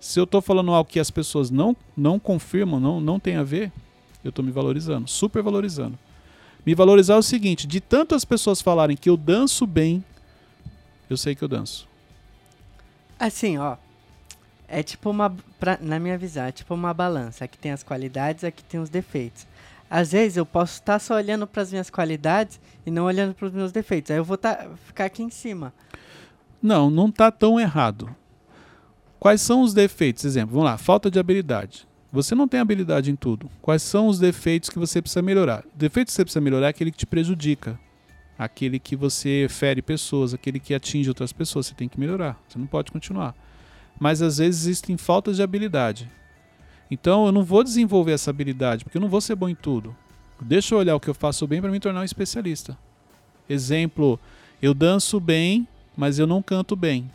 [0.00, 3.42] Se eu tô falando algo que as pessoas não, não confirmam, não, não tem a
[3.42, 3.72] ver,
[4.24, 5.98] eu tô me valorizando, super valorizando.
[6.64, 10.04] Me valorizar é o seguinte: de tanto as pessoas falarem que eu danço bem,
[11.08, 11.88] eu sei que eu danço.
[13.18, 13.76] Assim, ó.
[14.68, 15.34] É tipo uma.
[15.58, 17.44] Pra, na minha visão, é tipo uma balança.
[17.44, 19.46] Aqui tem as qualidades, aqui tem os defeitos.
[19.88, 23.46] Às vezes eu posso estar só olhando para as minhas qualidades e não olhando para
[23.46, 24.10] os meus defeitos.
[24.10, 25.72] Aí eu vou tá, ficar aqui em cima.
[26.60, 28.14] Não, não tá tão errado.
[29.20, 30.24] Quais são os defeitos?
[30.24, 31.86] Exemplo, vamos lá, falta de habilidade.
[32.12, 33.50] Você não tem habilidade em tudo.
[33.60, 35.64] Quais são os defeitos que você precisa melhorar?
[35.74, 37.78] O defeito que você precisa melhorar é aquele que te prejudica.
[38.38, 41.66] Aquele que você fere pessoas, aquele que atinge outras pessoas.
[41.66, 42.40] Você tem que melhorar.
[42.48, 43.34] Você não pode continuar.
[43.98, 46.10] Mas às vezes existem faltas de habilidade.
[46.90, 49.94] Então eu não vou desenvolver essa habilidade, porque eu não vou ser bom em tudo.
[50.40, 52.76] Deixa eu olhar o que eu faço bem para me tornar um especialista.
[53.48, 54.20] Exemplo,
[54.60, 57.10] eu danço bem, mas eu não canto bem.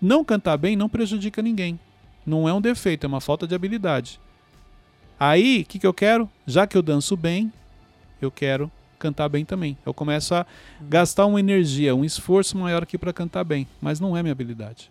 [0.00, 1.78] Não cantar bem não prejudica ninguém.
[2.24, 4.20] Não é um defeito, é uma falta de habilidade.
[5.18, 6.28] Aí, o que, que eu quero?
[6.46, 7.52] Já que eu danço bem,
[8.20, 9.76] eu quero cantar bem também.
[9.84, 10.46] Eu começo a
[10.82, 14.90] gastar uma energia, um esforço maior aqui para cantar bem, mas não é minha habilidade.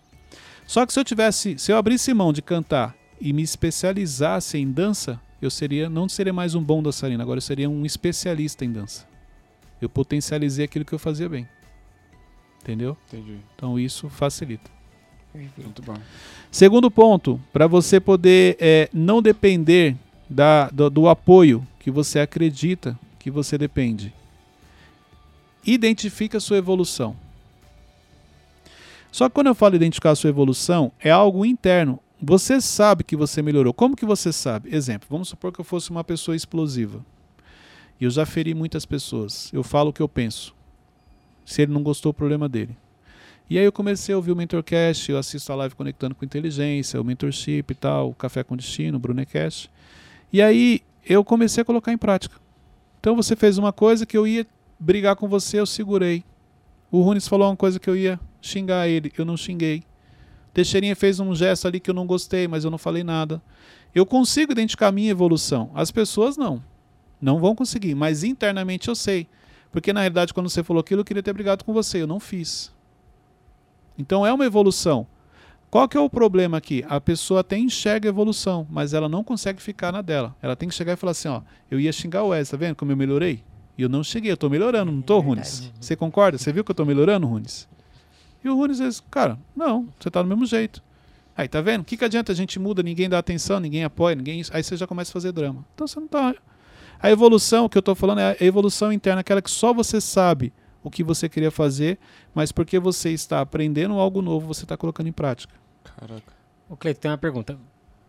[0.69, 4.71] Só que se eu tivesse, se eu abrisse mão de cantar e me especializasse em
[4.71, 8.71] dança, eu seria não seria mais um bom dançarino, agora eu seria um especialista em
[8.71, 9.07] dança.
[9.81, 11.49] Eu potencializei aquilo que eu fazia bem.
[12.61, 12.95] Entendeu?
[13.07, 13.39] Entendi.
[13.55, 14.69] Então isso facilita.
[15.57, 15.97] Muito bom.
[16.51, 19.95] Segundo ponto, para você poder é, não depender
[20.29, 24.13] da, do, do apoio que você acredita que você depende.
[25.65, 27.15] Identifica a sua evolução.
[29.11, 31.99] Só que quando eu falo identificar a sua evolução, é algo interno.
[32.21, 33.73] Você sabe que você melhorou.
[33.73, 34.75] Como que você sabe?
[34.75, 37.03] Exemplo, vamos supor que eu fosse uma pessoa explosiva.
[37.99, 39.49] E eu já feri muitas pessoas.
[39.53, 40.53] Eu falo o que eu penso.
[41.45, 42.77] Se ele não gostou, o problema dele.
[43.49, 47.01] E aí eu comecei a ouvir o Mentorcast, eu assisto a live Conectando com Inteligência,
[47.01, 49.71] o Mentorship e tal, o Café com Destino, o Brunecast.
[50.31, 52.35] E aí eu comecei a colocar em prática.
[52.99, 54.45] Então você fez uma coisa que eu ia
[54.79, 56.23] brigar com você, eu segurei.
[56.91, 59.83] O Runes falou uma coisa que eu ia xingar ele, eu não xinguei.
[60.53, 63.41] Teixeirinha fez um gesto ali que eu não gostei, mas eu não falei nada.
[63.93, 65.71] Eu consigo identificar a minha evolução.
[65.73, 66.63] As pessoas não.
[67.21, 69.27] Não vão conseguir, mas internamente eu sei.
[69.71, 72.19] Porque na realidade, quando você falou aquilo, eu queria ter brigado com você, eu não
[72.19, 72.71] fiz.
[73.97, 75.05] Então é uma evolução.
[75.69, 76.83] Qual que é o problema aqui?
[76.89, 80.35] A pessoa até enxerga a evolução, mas ela não consegue ficar na dela.
[80.41, 82.75] Ela tem que chegar e falar assim, ó, eu ia xingar o Wes, tá vendo
[82.75, 83.43] como eu melhorei?
[83.77, 85.71] E eu não cheguei, eu tô melhorando, não tô, É Runes?
[85.79, 86.39] Você concorda?
[86.39, 87.67] Você viu que eu tô melhorando, Runes?
[88.43, 90.81] E o Runes diz, cara, não, você tá do mesmo jeito.
[91.35, 91.81] Aí, tá vendo?
[91.81, 94.41] O que, que adianta a gente muda, ninguém dá atenção, ninguém apoia, ninguém.
[94.51, 95.65] Aí você já começa a fazer drama.
[95.73, 96.35] Então você não tá.
[97.01, 100.51] A evolução que eu tô falando é a evolução interna, aquela que só você sabe
[100.83, 101.97] o que você queria fazer,
[102.33, 105.53] mas porque você está aprendendo algo novo, você está colocando em prática.
[105.83, 106.33] Caraca.
[106.69, 107.57] O Cleiton, tem uma pergunta.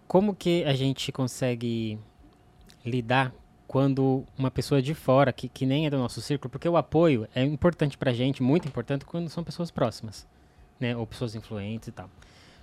[0.07, 1.99] Como que a gente consegue
[2.85, 3.33] lidar
[3.71, 7.29] quando uma pessoa de fora, que, que nem é do nosso círculo, porque o apoio
[7.33, 10.27] é importante pra gente, muito importante, quando são pessoas próximas,
[10.81, 10.97] né?
[10.97, 12.11] Ou pessoas influentes e tal.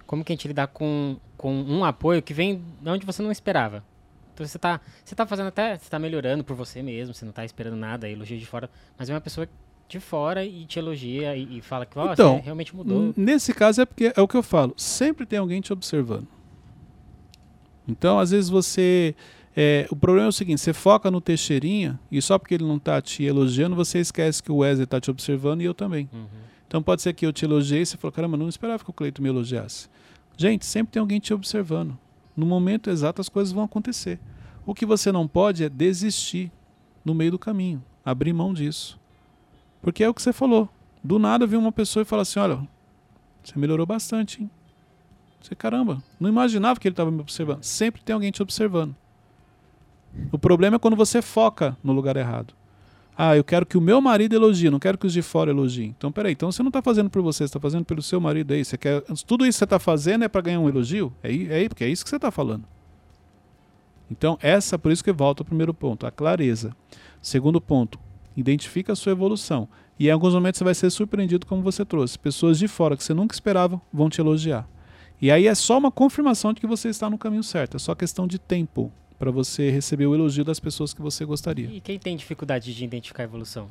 [0.06, 3.32] Como que a gente lidar com, com um apoio que vem de onde você não
[3.32, 3.86] esperava?
[4.34, 7.32] Então você tá, você tá fazendo até, você tá melhorando por você mesmo, você não
[7.32, 9.48] tá esperando nada, elogio de fora, mas é uma pessoa
[9.88, 13.14] de fora e te elogia e, e fala que, ó, Então, você realmente mudou.
[13.16, 16.28] Nesse caso é porque é o que eu falo, sempre tem alguém te observando.
[17.88, 19.16] Então, às vezes você.
[19.60, 22.78] É, o problema é o seguinte: você foca no Teixeirinha e só porque ele não
[22.78, 26.08] está te elogiando, você esquece que o Wesley está te observando e eu também.
[26.14, 26.28] Uhum.
[26.68, 28.94] Então pode ser que eu te elogiei e você falou, caramba, não esperava que o
[28.94, 29.90] Cleito me elogiasse.
[30.38, 31.98] Gente, sempre tem alguém te observando.
[32.36, 34.20] No momento exato as coisas vão acontecer.
[34.64, 36.52] O que você não pode é desistir
[37.04, 39.00] no meio do caminho, abrir mão disso.
[39.82, 40.70] Porque é o que você falou.
[41.04, 42.60] Do nada vem uma pessoa e fala assim: olha,
[43.44, 44.52] você melhorou bastante, hein?
[45.42, 47.64] Você, caramba, não imaginava que ele estava me observando.
[47.64, 48.96] Sempre tem alguém te observando.
[50.32, 52.54] O problema é quando você foca no lugar errado.
[53.18, 55.96] Ah, eu quero que o meu marido elogie, não quero que os de fora elogiem.
[55.98, 58.54] Então, peraí, então você não está fazendo por você, você está fazendo pelo seu marido
[58.54, 58.64] aí.
[58.64, 61.12] Você quer, tudo isso que você está fazendo é para ganhar um elogio?
[61.24, 62.64] É, é, porque é isso que você está falando.
[64.10, 66.76] Então, essa, por isso que volta ao primeiro ponto, a clareza.
[67.20, 68.00] Segundo ponto,
[68.36, 69.68] identifica a sua evolução.
[70.00, 72.20] E em alguns momentos você vai ser surpreendido, como você trouxe.
[72.20, 74.70] Pessoas de fora que você nunca esperava vão te elogiar.
[75.20, 77.78] E aí é só uma confirmação de que você está no caminho certo.
[77.78, 81.70] É só questão de tempo para você receber o elogio das pessoas que você gostaria.
[81.72, 83.70] E quem tem dificuldade de identificar a evolução?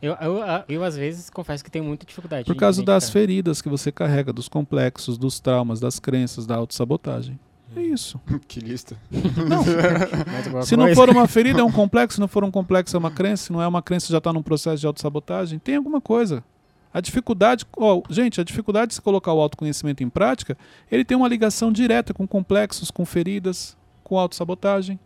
[0.00, 2.44] Eu, eu, eu, às vezes, confesso que tenho muita dificuldade.
[2.44, 7.38] Por causa das feridas que você carrega, dos complexos, dos traumas, das crenças, da autossabotagem.
[7.74, 8.20] É isso.
[8.46, 8.96] que lista.
[9.10, 9.64] Não.
[10.62, 12.16] se não for uma ferida, é um complexo.
[12.16, 13.44] Se não for um complexo, é uma crença.
[13.44, 15.58] Se não é uma crença, já está num processo de autossabotagem.
[15.58, 16.44] Tem alguma coisa.
[16.92, 20.56] A dificuldade, oh, gente, a dificuldade de se colocar o autoconhecimento em prática,
[20.90, 23.76] ele tem uma ligação direta com complexos, com feridas,
[24.06, 25.00] com autossabotagem.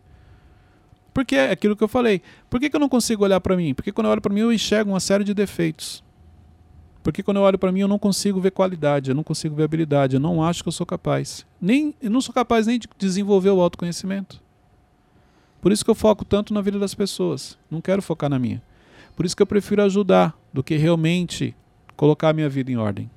[1.11, 2.21] Porque é aquilo que eu falei.
[2.49, 3.73] Por que, que eu não consigo olhar para mim?
[3.73, 6.03] Porque quando eu olho para mim eu enxergo uma série de defeitos.
[7.03, 9.63] Porque quando eu olho para mim eu não consigo ver qualidade, eu não consigo ver
[9.63, 11.45] habilidade, eu não acho que eu sou capaz.
[11.59, 14.39] Nem, eu não sou capaz nem de desenvolver o autoconhecimento.
[15.59, 17.57] Por isso que eu foco tanto na vida das pessoas.
[17.69, 18.61] Não quero focar na minha.
[19.15, 21.55] Por isso que eu prefiro ajudar do que realmente
[21.97, 23.09] colocar a minha vida em ordem.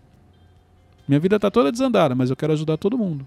[1.06, 3.26] Minha vida está toda desandada, mas eu quero ajudar todo mundo.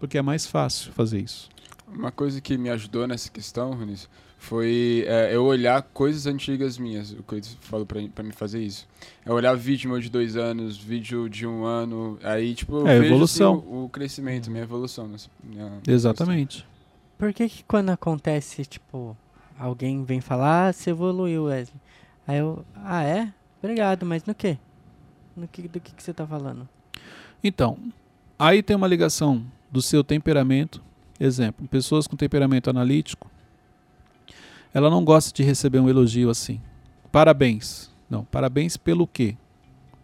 [0.00, 1.48] Porque é mais fácil fazer isso.
[1.86, 7.12] Uma coisa que me ajudou nessa questão, Runis, foi é, eu olhar coisas antigas minhas.
[7.12, 8.86] O que eu falo pra, pra me fazer isso.
[9.24, 12.18] É olhar vídeo meu de dois anos, vídeo de um ano.
[12.22, 13.54] Aí, tipo, eu é, vejo evolução.
[13.58, 15.08] Assim, o, o, crescimento, minha evolução.
[15.08, 16.58] Nessa, minha Exatamente.
[16.58, 16.74] Evolução.
[17.16, 19.16] Por que, que quando acontece, tipo,
[19.58, 21.80] alguém vem falar, ah, você evoluiu, Wesley?
[22.26, 23.32] Aí eu, ah, é?
[23.62, 24.58] Obrigado, mas no quê?
[25.36, 26.68] No que, do que, que você tá falando?
[27.42, 27.78] Então,
[28.38, 30.82] aí tem uma ligação do seu temperamento
[31.18, 33.30] Exemplo, pessoas com temperamento analítico,
[34.72, 36.60] ela não gosta de receber um elogio assim.
[37.12, 37.92] Parabéns.
[38.10, 39.36] Não, parabéns pelo quê?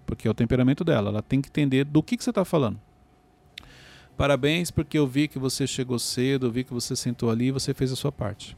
[0.07, 1.11] Porque é o temperamento dela.
[1.11, 2.79] Ela tem que entender do que, que você está falando.
[4.17, 7.51] Parabéns porque eu vi que você chegou cedo, eu vi que você sentou ali e
[7.51, 8.57] você fez a sua parte.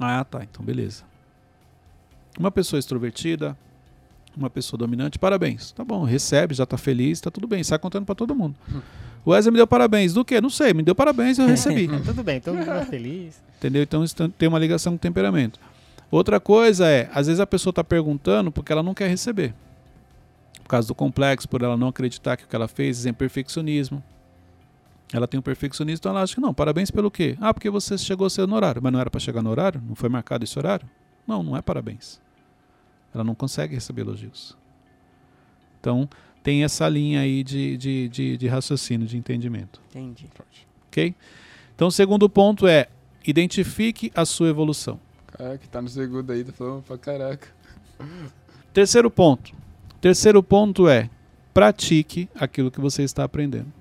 [0.00, 1.04] Ah, tá, então beleza.
[2.38, 3.56] Uma pessoa extrovertida,
[4.36, 5.72] uma pessoa dominante, parabéns.
[5.72, 8.54] Tá bom, recebe, já está feliz, está tudo bem, sai contando para todo mundo.
[9.24, 10.12] O Wesley me deu parabéns.
[10.12, 10.40] Do quê?
[10.40, 11.86] Não sei, me deu parabéns e eu recebi.
[12.04, 13.40] Tudo bem, todo mundo tá feliz.
[13.58, 13.82] Entendeu?
[13.82, 15.60] Então isso tem uma ligação com temperamento.
[16.10, 19.54] Outra coisa é, às vezes a pessoa está perguntando porque ela não quer receber.
[20.62, 24.02] Por causa do complexo, por ela não acreditar que o que ela fez é perfeccionismo.
[25.12, 27.36] Ela tem um perfeccionismo, então ela acha que não, parabéns pelo quê?
[27.40, 28.82] Ah, porque você chegou cedo no horário.
[28.82, 29.80] Mas não era para chegar no horário?
[29.86, 30.88] Não foi marcado esse horário?
[31.26, 32.20] Não, não é parabéns.
[33.14, 34.56] Ela não consegue receber elogios.
[35.80, 36.08] Então,
[36.42, 39.80] tem essa linha aí de, de, de, de raciocínio, de entendimento.
[39.90, 40.28] Entendi.
[40.88, 41.14] Ok?
[41.74, 42.88] Então, o segundo ponto é
[43.26, 44.98] identifique a sua evolução.
[45.26, 47.48] Caraca, tá no segundo aí, tá falando pra caraca.
[48.72, 49.52] Terceiro ponto.
[50.00, 51.08] Terceiro ponto é
[51.52, 53.72] pratique aquilo que você está aprendendo.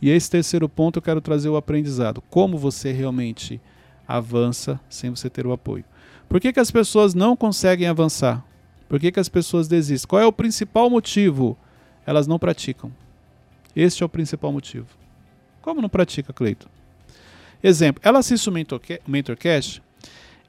[0.00, 2.20] E esse terceiro ponto eu quero trazer o aprendizado.
[2.28, 3.60] Como você realmente
[4.06, 5.84] avança sem você ter o apoio.
[6.32, 8.42] Por que, que as pessoas não conseguem avançar?
[8.88, 10.08] Por que, que as pessoas desistem?
[10.08, 11.58] Qual é o principal motivo?
[12.06, 12.90] Elas não praticam.
[13.76, 14.86] Este é o principal motivo.
[15.60, 16.70] Como não pratica, Cleiton?
[17.62, 18.52] Exemplo, ela assiste o
[19.06, 19.82] Mentorcast,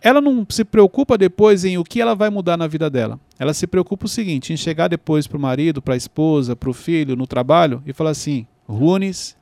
[0.01, 3.19] ela não se preocupa depois em o que ela vai mudar na vida dela.
[3.37, 6.69] Ela se preocupa o seguinte, em chegar depois para o marido, para a esposa, para
[6.69, 9.35] o filho, no trabalho, e falar assim, Runes,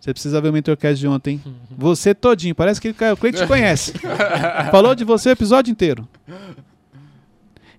[0.00, 1.42] você precisa ver o Mentorcast de ontem.
[1.76, 3.92] Você todinho, parece que o Cleiton te conhece.
[4.72, 6.08] Falou de você o episódio inteiro.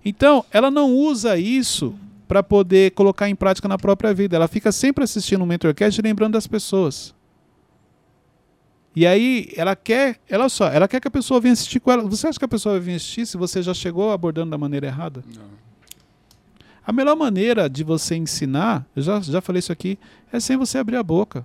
[0.04, 1.96] Então, ela não usa isso
[2.28, 4.36] para poder colocar em prática na própria vida.
[4.36, 7.12] Ela fica sempre assistindo o Mentorcast e lembrando das pessoas.
[8.94, 12.04] E aí, ela quer, ela só, ela quer que a pessoa venha assistir com ela.
[12.04, 14.86] Você acha que a pessoa vai vir assistir se você já chegou abordando da maneira
[14.86, 15.24] errada?
[15.34, 15.62] Não.
[16.86, 19.98] A melhor maneira de você ensinar, eu já, já falei isso aqui,
[20.32, 21.44] é sem você abrir a boca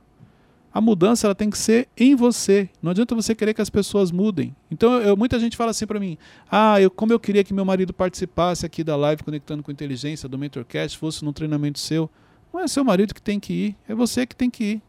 [0.73, 2.69] a mudança ela tem que ser em você.
[2.81, 4.55] Não adianta você querer que as pessoas mudem.
[4.69, 6.17] Então, eu, muita gente fala assim para mim:
[6.51, 10.29] ah, eu, como eu queria que meu marido participasse aqui da live Conectando com Inteligência,
[10.29, 12.09] do Mentorcast, fosse num treinamento seu.
[12.53, 14.81] Não é seu marido que tem que ir, é você que tem que ir.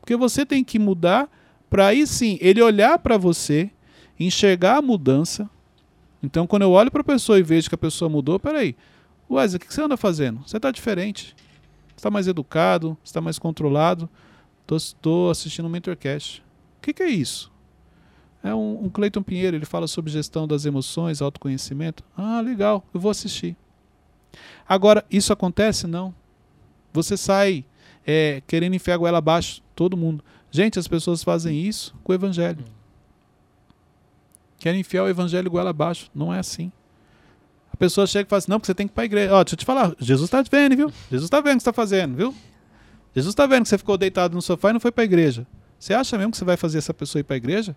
[0.00, 1.30] Porque você tem que mudar
[1.70, 3.70] para aí sim ele olhar para você,
[4.18, 5.48] enxergar a mudança.
[6.22, 8.76] Então, quando eu olho para a pessoa e vejo que a pessoa mudou, peraí,
[9.30, 10.42] Wesley, o que você anda fazendo?
[10.46, 11.34] Você está diferente.
[11.88, 14.08] Você está mais educado, está mais controlado.
[14.70, 16.42] Estou assistindo o Mentorcast.
[16.78, 17.52] O que, que é isso?
[18.42, 22.02] É um, um Cleiton Pinheiro, ele fala sobre gestão das emoções, autoconhecimento.
[22.16, 23.56] Ah, legal, eu vou assistir.
[24.68, 25.86] Agora, isso acontece?
[25.86, 26.14] Não.
[26.92, 27.64] Você sai
[28.06, 30.24] é, querendo enfiar a goela abaixo, todo mundo.
[30.50, 32.64] Gente, as pessoas fazem isso com o evangelho.
[34.58, 36.10] Querem enfiar o evangelho goela abaixo.
[36.14, 36.70] Não é assim.
[37.72, 39.34] A pessoa chega e fala assim, não, porque você tem que ir para a igreja.
[39.34, 40.92] Ó, deixa eu te falar, Jesus está vendo, viu?
[41.10, 42.34] Jesus está vendo o que você está fazendo, viu?
[43.14, 45.46] Jesus está vendo que você ficou deitado no sofá e não foi para a igreja.
[45.78, 47.76] Você acha mesmo que você vai fazer essa pessoa ir para a igreja?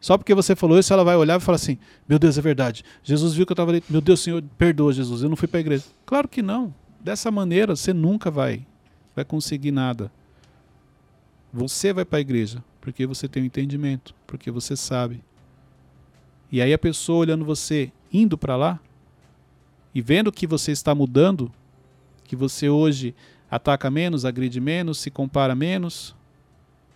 [0.00, 1.78] Só porque você falou isso, ela vai olhar e falar assim:
[2.08, 2.84] Meu Deus, é verdade.
[3.02, 3.82] Jesus viu que eu estava ali.
[3.88, 5.22] Meu Deus, Senhor, perdoa, Jesus.
[5.22, 5.84] Eu não fui para a igreja.
[6.04, 6.74] Claro que não.
[7.00, 8.66] Dessa maneira, você nunca vai,
[9.14, 10.10] vai conseguir nada.
[11.52, 15.22] Você vai para a igreja porque você tem o um entendimento, porque você sabe.
[16.50, 18.80] E aí a pessoa olhando você indo para lá
[19.94, 21.52] e vendo que você está mudando,
[22.24, 23.14] que você hoje
[23.50, 26.14] ataca menos, agride menos, se compara menos,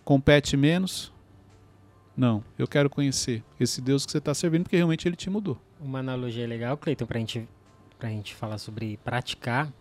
[0.03, 1.13] compete menos,
[2.15, 5.59] não, eu quero conhecer esse Deus que você está servindo, porque realmente ele te mudou.
[5.79, 7.47] Uma analogia legal, Cleiton, para gente,
[7.99, 9.71] a gente falar sobre praticar.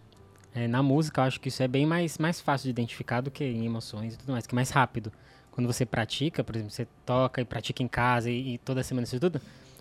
[0.55, 3.31] É, na música, eu acho que isso é bem mais, mais fácil de identificar do
[3.31, 5.13] que em emoções e tudo mais, que é mais rápido.
[5.51, 9.05] Quando você pratica, por exemplo, você toca e pratica em casa e, e toda semana
[9.05, 9.41] isso tudo,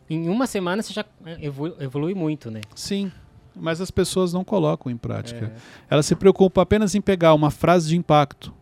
[0.09, 1.05] em uma semana você já
[1.41, 2.59] evolu evolui muito, né?
[2.75, 3.11] Sim,
[3.55, 5.51] mas as pessoas não colocam em prática.
[5.55, 5.61] É.
[5.89, 8.53] Elas se preocupam apenas em pegar uma frase de impacto,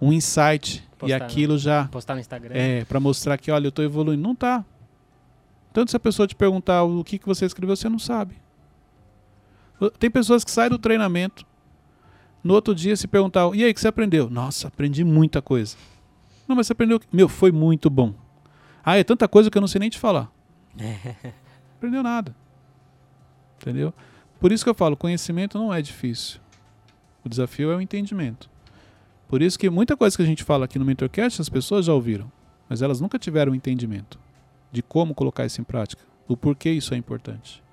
[0.00, 2.54] um insight postar, e aquilo já postar no Instagram.
[2.54, 4.64] É, para mostrar que, olha, eu estou evoluindo, não tá.
[5.72, 8.36] Tanto se a pessoa te perguntar o que que você escreveu, você não sabe.
[9.98, 11.44] Tem pessoas que saem do treinamento,
[12.42, 14.30] no outro dia se perguntar, e aí, o que você aprendeu?
[14.30, 15.76] Nossa, aprendi muita coisa.
[16.46, 18.14] Não, mas você aprendeu, meu, foi muito bom.
[18.84, 20.30] Ah, é tanta coisa que eu não sei nem te falar.
[21.76, 22.36] aprendeu nada.
[23.60, 23.94] Entendeu?
[24.44, 26.38] Por isso que eu falo, conhecimento não é difícil.
[27.24, 28.50] O desafio é o entendimento.
[29.26, 31.94] Por isso que muita coisa que a gente fala aqui no Mentorcast as pessoas já
[31.94, 32.30] ouviram,
[32.68, 34.20] mas elas nunca tiveram entendimento
[34.70, 37.64] de como colocar isso em prática, o porquê isso é importante.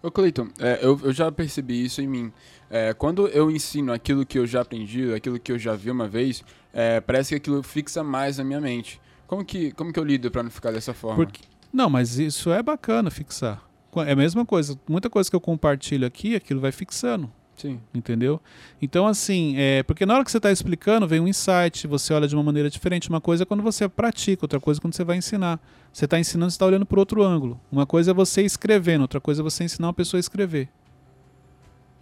[0.00, 2.32] Ô Cleiton, é, eu, eu, já percebi isso em mim.
[2.70, 6.06] É, quando eu ensino aquilo que eu já aprendi, aquilo que eu já vi uma
[6.06, 9.00] vez, é, parece que aquilo fixa mais na minha mente.
[9.26, 11.24] Como que, como que eu lido para não ficar dessa forma?
[11.26, 13.73] Porque, não, mas isso é bacana fixar.
[14.02, 14.78] É a mesma coisa.
[14.88, 17.30] Muita coisa que eu compartilho aqui, aquilo vai fixando.
[17.56, 17.80] Sim.
[17.94, 18.40] Entendeu?
[18.82, 22.26] Então, assim, é, porque na hora que você está explicando, vem um insight, você olha
[22.26, 23.08] de uma maneira diferente.
[23.08, 25.60] Uma coisa é quando você pratica, outra coisa é quando você vai ensinar.
[25.92, 27.60] Você está ensinando, você está olhando por outro ângulo.
[27.70, 30.68] Uma coisa é você escrevendo, outra coisa é você ensinar uma pessoa a escrever.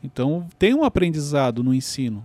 [0.03, 2.25] Então, tem um aprendizado no ensino.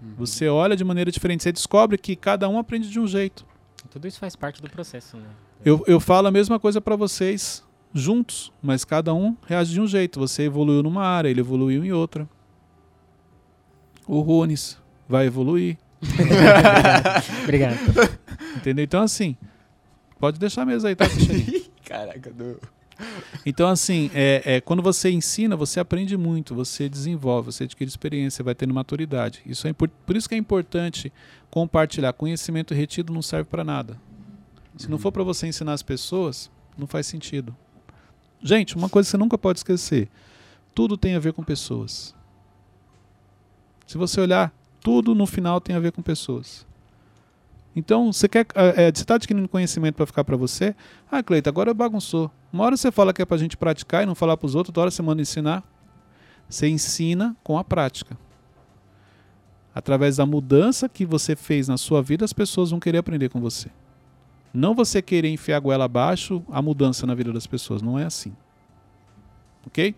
[0.00, 0.14] Uhum.
[0.18, 3.44] Você olha de maneira diferente, você descobre que cada um aprende de um jeito.
[3.90, 5.28] Tudo isso faz parte do processo, né?
[5.64, 9.86] Eu, eu falo a mesma coisa para vocês juntos, mas cada um reage de um
[9.86, 10.20] jeito.
[10.20, 12.28] Você evoluiu numa área, ele evoluiu em outra
[14.08, 15.76] o Runes vai evoluir.
[17.44, 17.78] Obrigado.
[18.56, 18.82] Entendeu?
[18.82, 19.36] Então, assim,
[20.18, 21.04] pode deixar mesmo aí, tá,
[21.84, 22.58] Caraca, do...
[23.46, 28.42] Então, assim, é, é, quando você ensina, você aprende muito, você desenvolve, você adquire experiência,
[28.42, 29.40] vai tendo maturidade.
[29.46, 31.12] Isso é por, por isso que é importante
[31.50, 32.12] compartilhar.
[32.14, 33.96] Conhecimento retido não serve para nada.
[34.76, 34.92] Se uhum.
[34.92, 37.54] não for para você ensinar as pessoas, não faz sentido.
[38.42, 40.08] Gente, uma coisa que você nunca pode esquecer:
[40.74, 42.14] tudo tem a ver com pessoas.
[43.86, 46.66] Se você olhar, tudo no final tem a ver com pessoas.
[47.74, 50.74] Então, você quer, é, você está adquirindo conhecimento para ficar para você?
[51.10, 52.30] Ah, Cleita, agora bagunçou.
[52.52, 54.54] Uma hora você fala que é para a gente praticar e não falar para os
[54.54, 55.62] outros, outra hora você manda ensinar.
[56.48, 58.18] Você ensina com a prática.
[59.74, 63.40] Através da mudança que você fez na sua vida, as pessoas vão querer aprender com
[63.40, 63.70] você.
[64.52, 67.82] Não você querer enfiar a goela abaixo a mudança na vida das pessoas.
[67.82, 68.34] Não é assim.
[69.66, 69.94] Ok?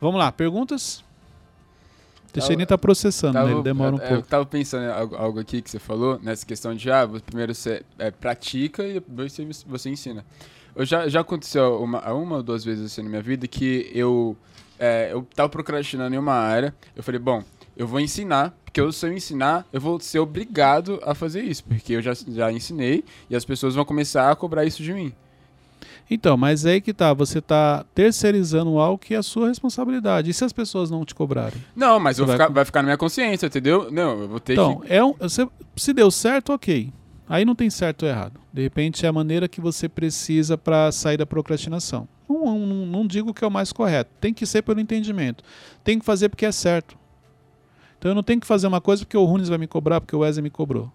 [0.00, 1.04] Vamos lá, perguntas?
[2.32, 3.54] Teixeirinha está processando, tava, né?
[3.54, 4.14] ele demora um é, pouco.
[4.14, 7.54] Eu estava pensando em algo, algo, aqui que você falou, nessa questão de, ah, primeiro
[7.54, 10.24] você é, pratica e depois você, você ensina.
[10.76, 14.36] Eu já, já aconteceu uma, uma ou duas vezes assim na minha vida que eu,
[14.78, 17.42] é, eu tava procrastinando em uma área, eu falei, bom,
[17.78, 21.62] eu vou ensinar, porque eu, se eu ensinar, eu vou ser obrigado a fazer isso,
[21.62, 25.12] porque eu já, já ensinei e as pessoas vão começar a cobrar isso de mim.
[26.10, 30.30] Então, mas é aí que tá, você tá terceirizando algo que é a sua responsabilidade.
[30.30, 31.62] E se as pessoas não te cobrarem?
[31.76, 32.30] Não, mas vai...
[32.30, 33.90] Ficar, vai ficar na minha consciência, entendeu?
[33.92, 34.86] Não, eu vou ter então, que...
[34.86, 36.92] Então, é um, você, se deu certo, ok.
[37.28, 38.40] Aí não tem certo ou errado.
[38.52, 42.08] De repente é a maneira que você precisa para sair da procrastinação.
[42.28, 44.10] Não, não, não digo que é o mais correto.
[44.20, 45.44] Tem que ser pelo entendimento.
[45.84, 46.97] Tem que fazer porque é certo.
[47.98, 50.14] Então eu não tenho que fazer uma coisa porque o Runes vai me cobrar, porque
[50.14, 50.90] o Wesley me cobrou.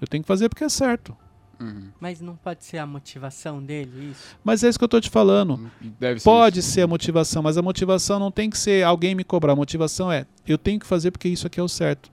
[0.00, 1.16] Eu tenho que fazer porque é certo.
[1.60, 1.88] Uhum.
[1.98, 4.36] Mas não pode ser a motivação dele, isso?
[4.44, 5.70] Mas é isso que eu estou te falando.
[5.98, 6.70] Deve ser Pode isso.
[6.70, 9.54] ser a motivação, mas a motivação não tem que ser alguém me cobrar.
[9.54, 12.10] A motivação é eu tenho que fazer porque isso aqui é o certo.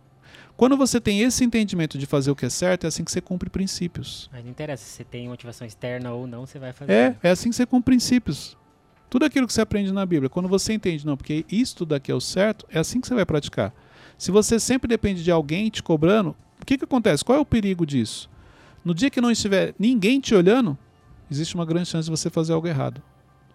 [0.58, 3.20] Quando você tem esse entendimento de fazer o que é certo, é assim que você
[3.20, 4.30] cumpre princípios.
[4.32, 6.92] Mas não interessa se você tem motivação externa ou não, você vai fazer.
[6.92, 8.58] É, é assim que você cumpre princípios.
[9.10, 12.16] Tudo aquilo que você aprende na Bíblia, quando você entende, não, porque isto daqui é
[12.16, 13.74] o certo, é assim que você vai praticar.
[14.18, 17.24] Se você sempre depende de alguém te cobrando, o que, que acontece?
[17.24, 18.30] Qual é o perigo disso?
[18.84, 20.78] No dia que não estiver ninguém te olhando,
[21.30, 23.02] existe uma grande chance de você fazer algo errado.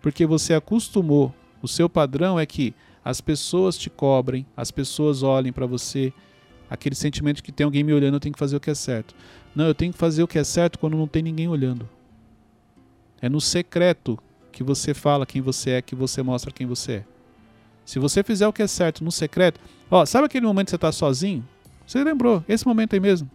[0.02, 5.52] Porque você acostumou, o seu padrão é que as pessoas te cobrem, as pessoas olhem
[5.52, 6.12] para você,
[6.68, 9.14] aquele sentimento que tem alguém me olhando, eu tenho que fazer o que é certo.
[9.54, 11.88] Não, eu tenho que fazer o que é certo quando não tem ninguém olhando.
[13.20, 14.18] É no secreto
[14.52, 17.04] que você fala quem você é, que você mostra quem você é.
[17.84, 19.61] Se você fizer o que é certo no secreto,
[19.91, 21.47] ó, sabe aquele momento que você está sozinho?
[21.86, 23.30] Você lembrou, esse momento aí mesmo.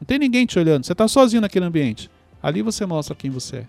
[0.00, 2.10] Não tem ninguém te olhando, você está sozinho naquele ambiente.
[2.42, 3.66] Ali você mostra quem você é.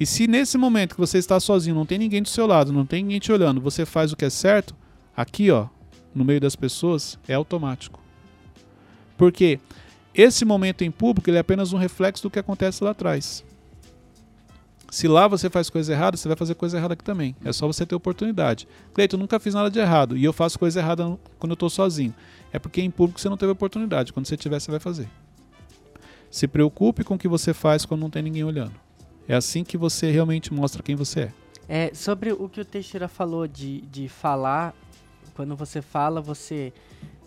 [0.00, 2.86] E se nesse momento que você está sozinho, não tem ninguém do seu lado, não
[2.86, 4.74] tem ninguém te olhando, você faz o que é certo,
[5.14, 5.66] aqui ó,
[6.14, 8.00] no meio das pessoas, é automático.
[9.16, 9.60] Porque
[10.14, 13.44] esse momento em público ele é apenas um reflexo do que acontece lá atrás.
[14.92, 17.34] Se lá você faz coisa errada, você vai fazer coisa errada aqui também.
[17.42, 18.68] É só você ter oportunidade.
[18.92, 22.14] Cleiton, nunca fiz nada de errado e eu faço coisa errada quando eu estou sozinho.
[22.52, 24.12] É porque em público você não teve oportunidade.
[24.12, 25.08] Quando você tiver, você vai fazer.
[26.30, 28.74] Se preocupe com o que você faz quando não tem ninguém olhando.
[29.26, 31.32] É assim que você realmente mostra quem você é.
[31.66, 34.74] É, sobre o que o Teixeira falou de, de falar,
[35.34, 36.70] quando você fala, você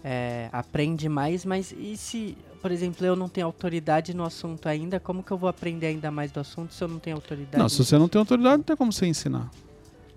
[0.04, 5.00] é, aprende mais, mas e se, por exemplo, eu não tenho autoridade no assunto ainda,
[5.00, 7.62] como que eu vou aprender ainda mais do assunto se eu não tenho autoridade?
[7.62, 9.52] Não, se você não tem autoridade, não tem como você ensinar.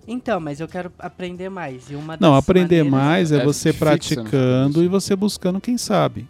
[0.07, 1.91] Então, mas eu quero aprender mais.
[1.91, 5.77] E uma Não, aprender mais é É você fixa, né, praticando e você buscando quem
[5.77, 6.25] sabe.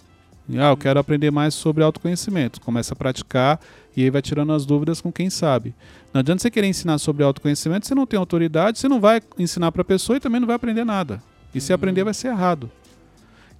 [0.49, 2.59] Ah, eu quero aprender mais sobre autoconhecimento.
[2.59, 3.57] Começa a praticar
[3.95, 5.74] e aí vai tirando as dúvidas com quem sabe.
[6.13, 9.72] Não adianta você querer ensinar sobre autoconhecimento, você não tem autoridade, você não vai ensinar
[9.72, 11.24] para a pessoa e também não vai aprender nada.
[11.55, 11.76] E se Uhum.
[11.76, 12.70] aprender vai ser errado.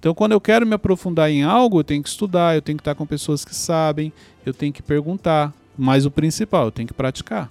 [0.00, 2.80] Então, quando eu quero me aprofundar em algo, eu tenho que estudar, eu tenho que
[2.80, 4.10] estar com pessoas que sabem,
[4.46, 5.52] eu tenho que perguntar.
[5.76, 7.50] Mas o principal, eu tenho que praticar.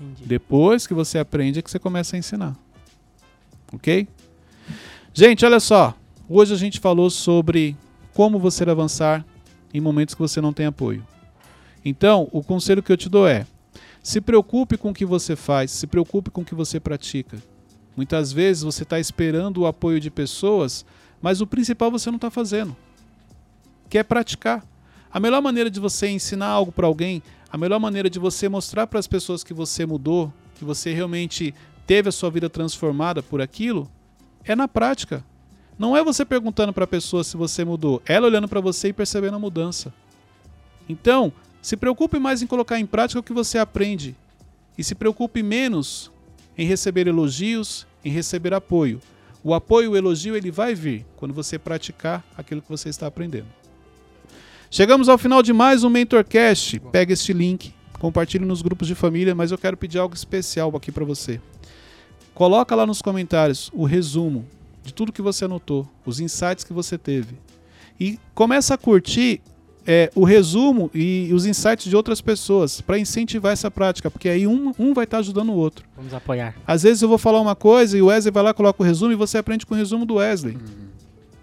[0.00, 0.22] Entendi.
[0.24, 2.56] Depois que você aprende é que você começa a ensinar.
[3.72, 4.06] Ok?
[5.12, 5.94] Gente, olha só.
[6.28, 7.76] Hoje a gente falou sobre
[8.14, 9.26] como você avançar
[9.72, 11.04] em momentos que você não tem apoio.
[11.84, 13.44] Então, o conselho que eu te dou é:
[14.00, 17.36] se preocupe com o que você faz, se preocupe com o que você pratica.
[17.96, 20.86] Muitas vezes você está esperando o apoio de pessoas,
[21.24, 22.76] mas o principal você não está fazendo,
[23.88, 24.62] que é praticar.
[25.10, 28.86] A melhor maneira de você ensinar algo para alguém, a melhor maneira de você mostrar
[28.86, 31.54] para as pessoas que você mudou, que você realmente
[31.86, 33.90] teve a sua vida transformada por aquilo,
[34.44, 35.24] é na prática.
[35.78, 38.92] Não é você perguntando para a pessoa se você mudou, ela olhando para você e
[38.92, 39.94] percebendo a mudança.
[40.86, 44.14] Então, se preocupe mais em colocar em prática o que você aprende
[44.76, 46.10] e se preocupe menos
[46.58, 49.00] em receber elogios, em receber apoio.
[49.46, 53.46] O apoio, o elogio, ele vai vir quando você praticar aquilo que você está aprendendo.
[54.70, 56.80] Chegamos ao final de mais um MentorCast.
[56.90, 60.90] Pega este link, compartilhe nos grupos de família, mas eu quero pedir algo especial aqui
[60.90, 61.42] para você.
[62.32, 64.46] Coloca lá nos comentários o resumo
[64.82, 67.36] de tudo que você anotou, os insights que você teve.
[68.00, 69.42] E começa a curtir
[69.86, 74.46] é, o resumo e os insights de outras pessoas para incentivar essa prática, porque aí
[74.46, 75.84] um, um vai estar ajudando o outro.
[75.96, 76.54] Vamos apoiar.
[76.66, 79.12] Às vezes eu vou falar uma coisa e o Wesley vai lá, coloca o resumo
[79.12, 80.56] e você aprende com o resumo do Wesley.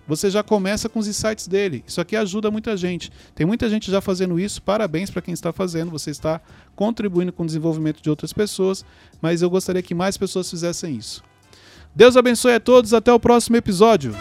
[0.07, 1.85] Você já começa com os insights dele.
[1.87, 3.09] Isso aqui ajuda muita gente.
[3.33, 4.61] Tem muita gente já fazendo isso.
[4.61, 5.89] Parabéns para quem está fazendo.
[5.91, 6.41] Você está
[6.75, 8.83] contribuindo com o desenvolvimento de outras pessoas.
[9.21, 11.23] Mas eu gostaria que mais pessoas fizessem isso.
[11.95, 12.93] Deus abençoe a todos.
[12.93, 14.13] Até o próximo episódio.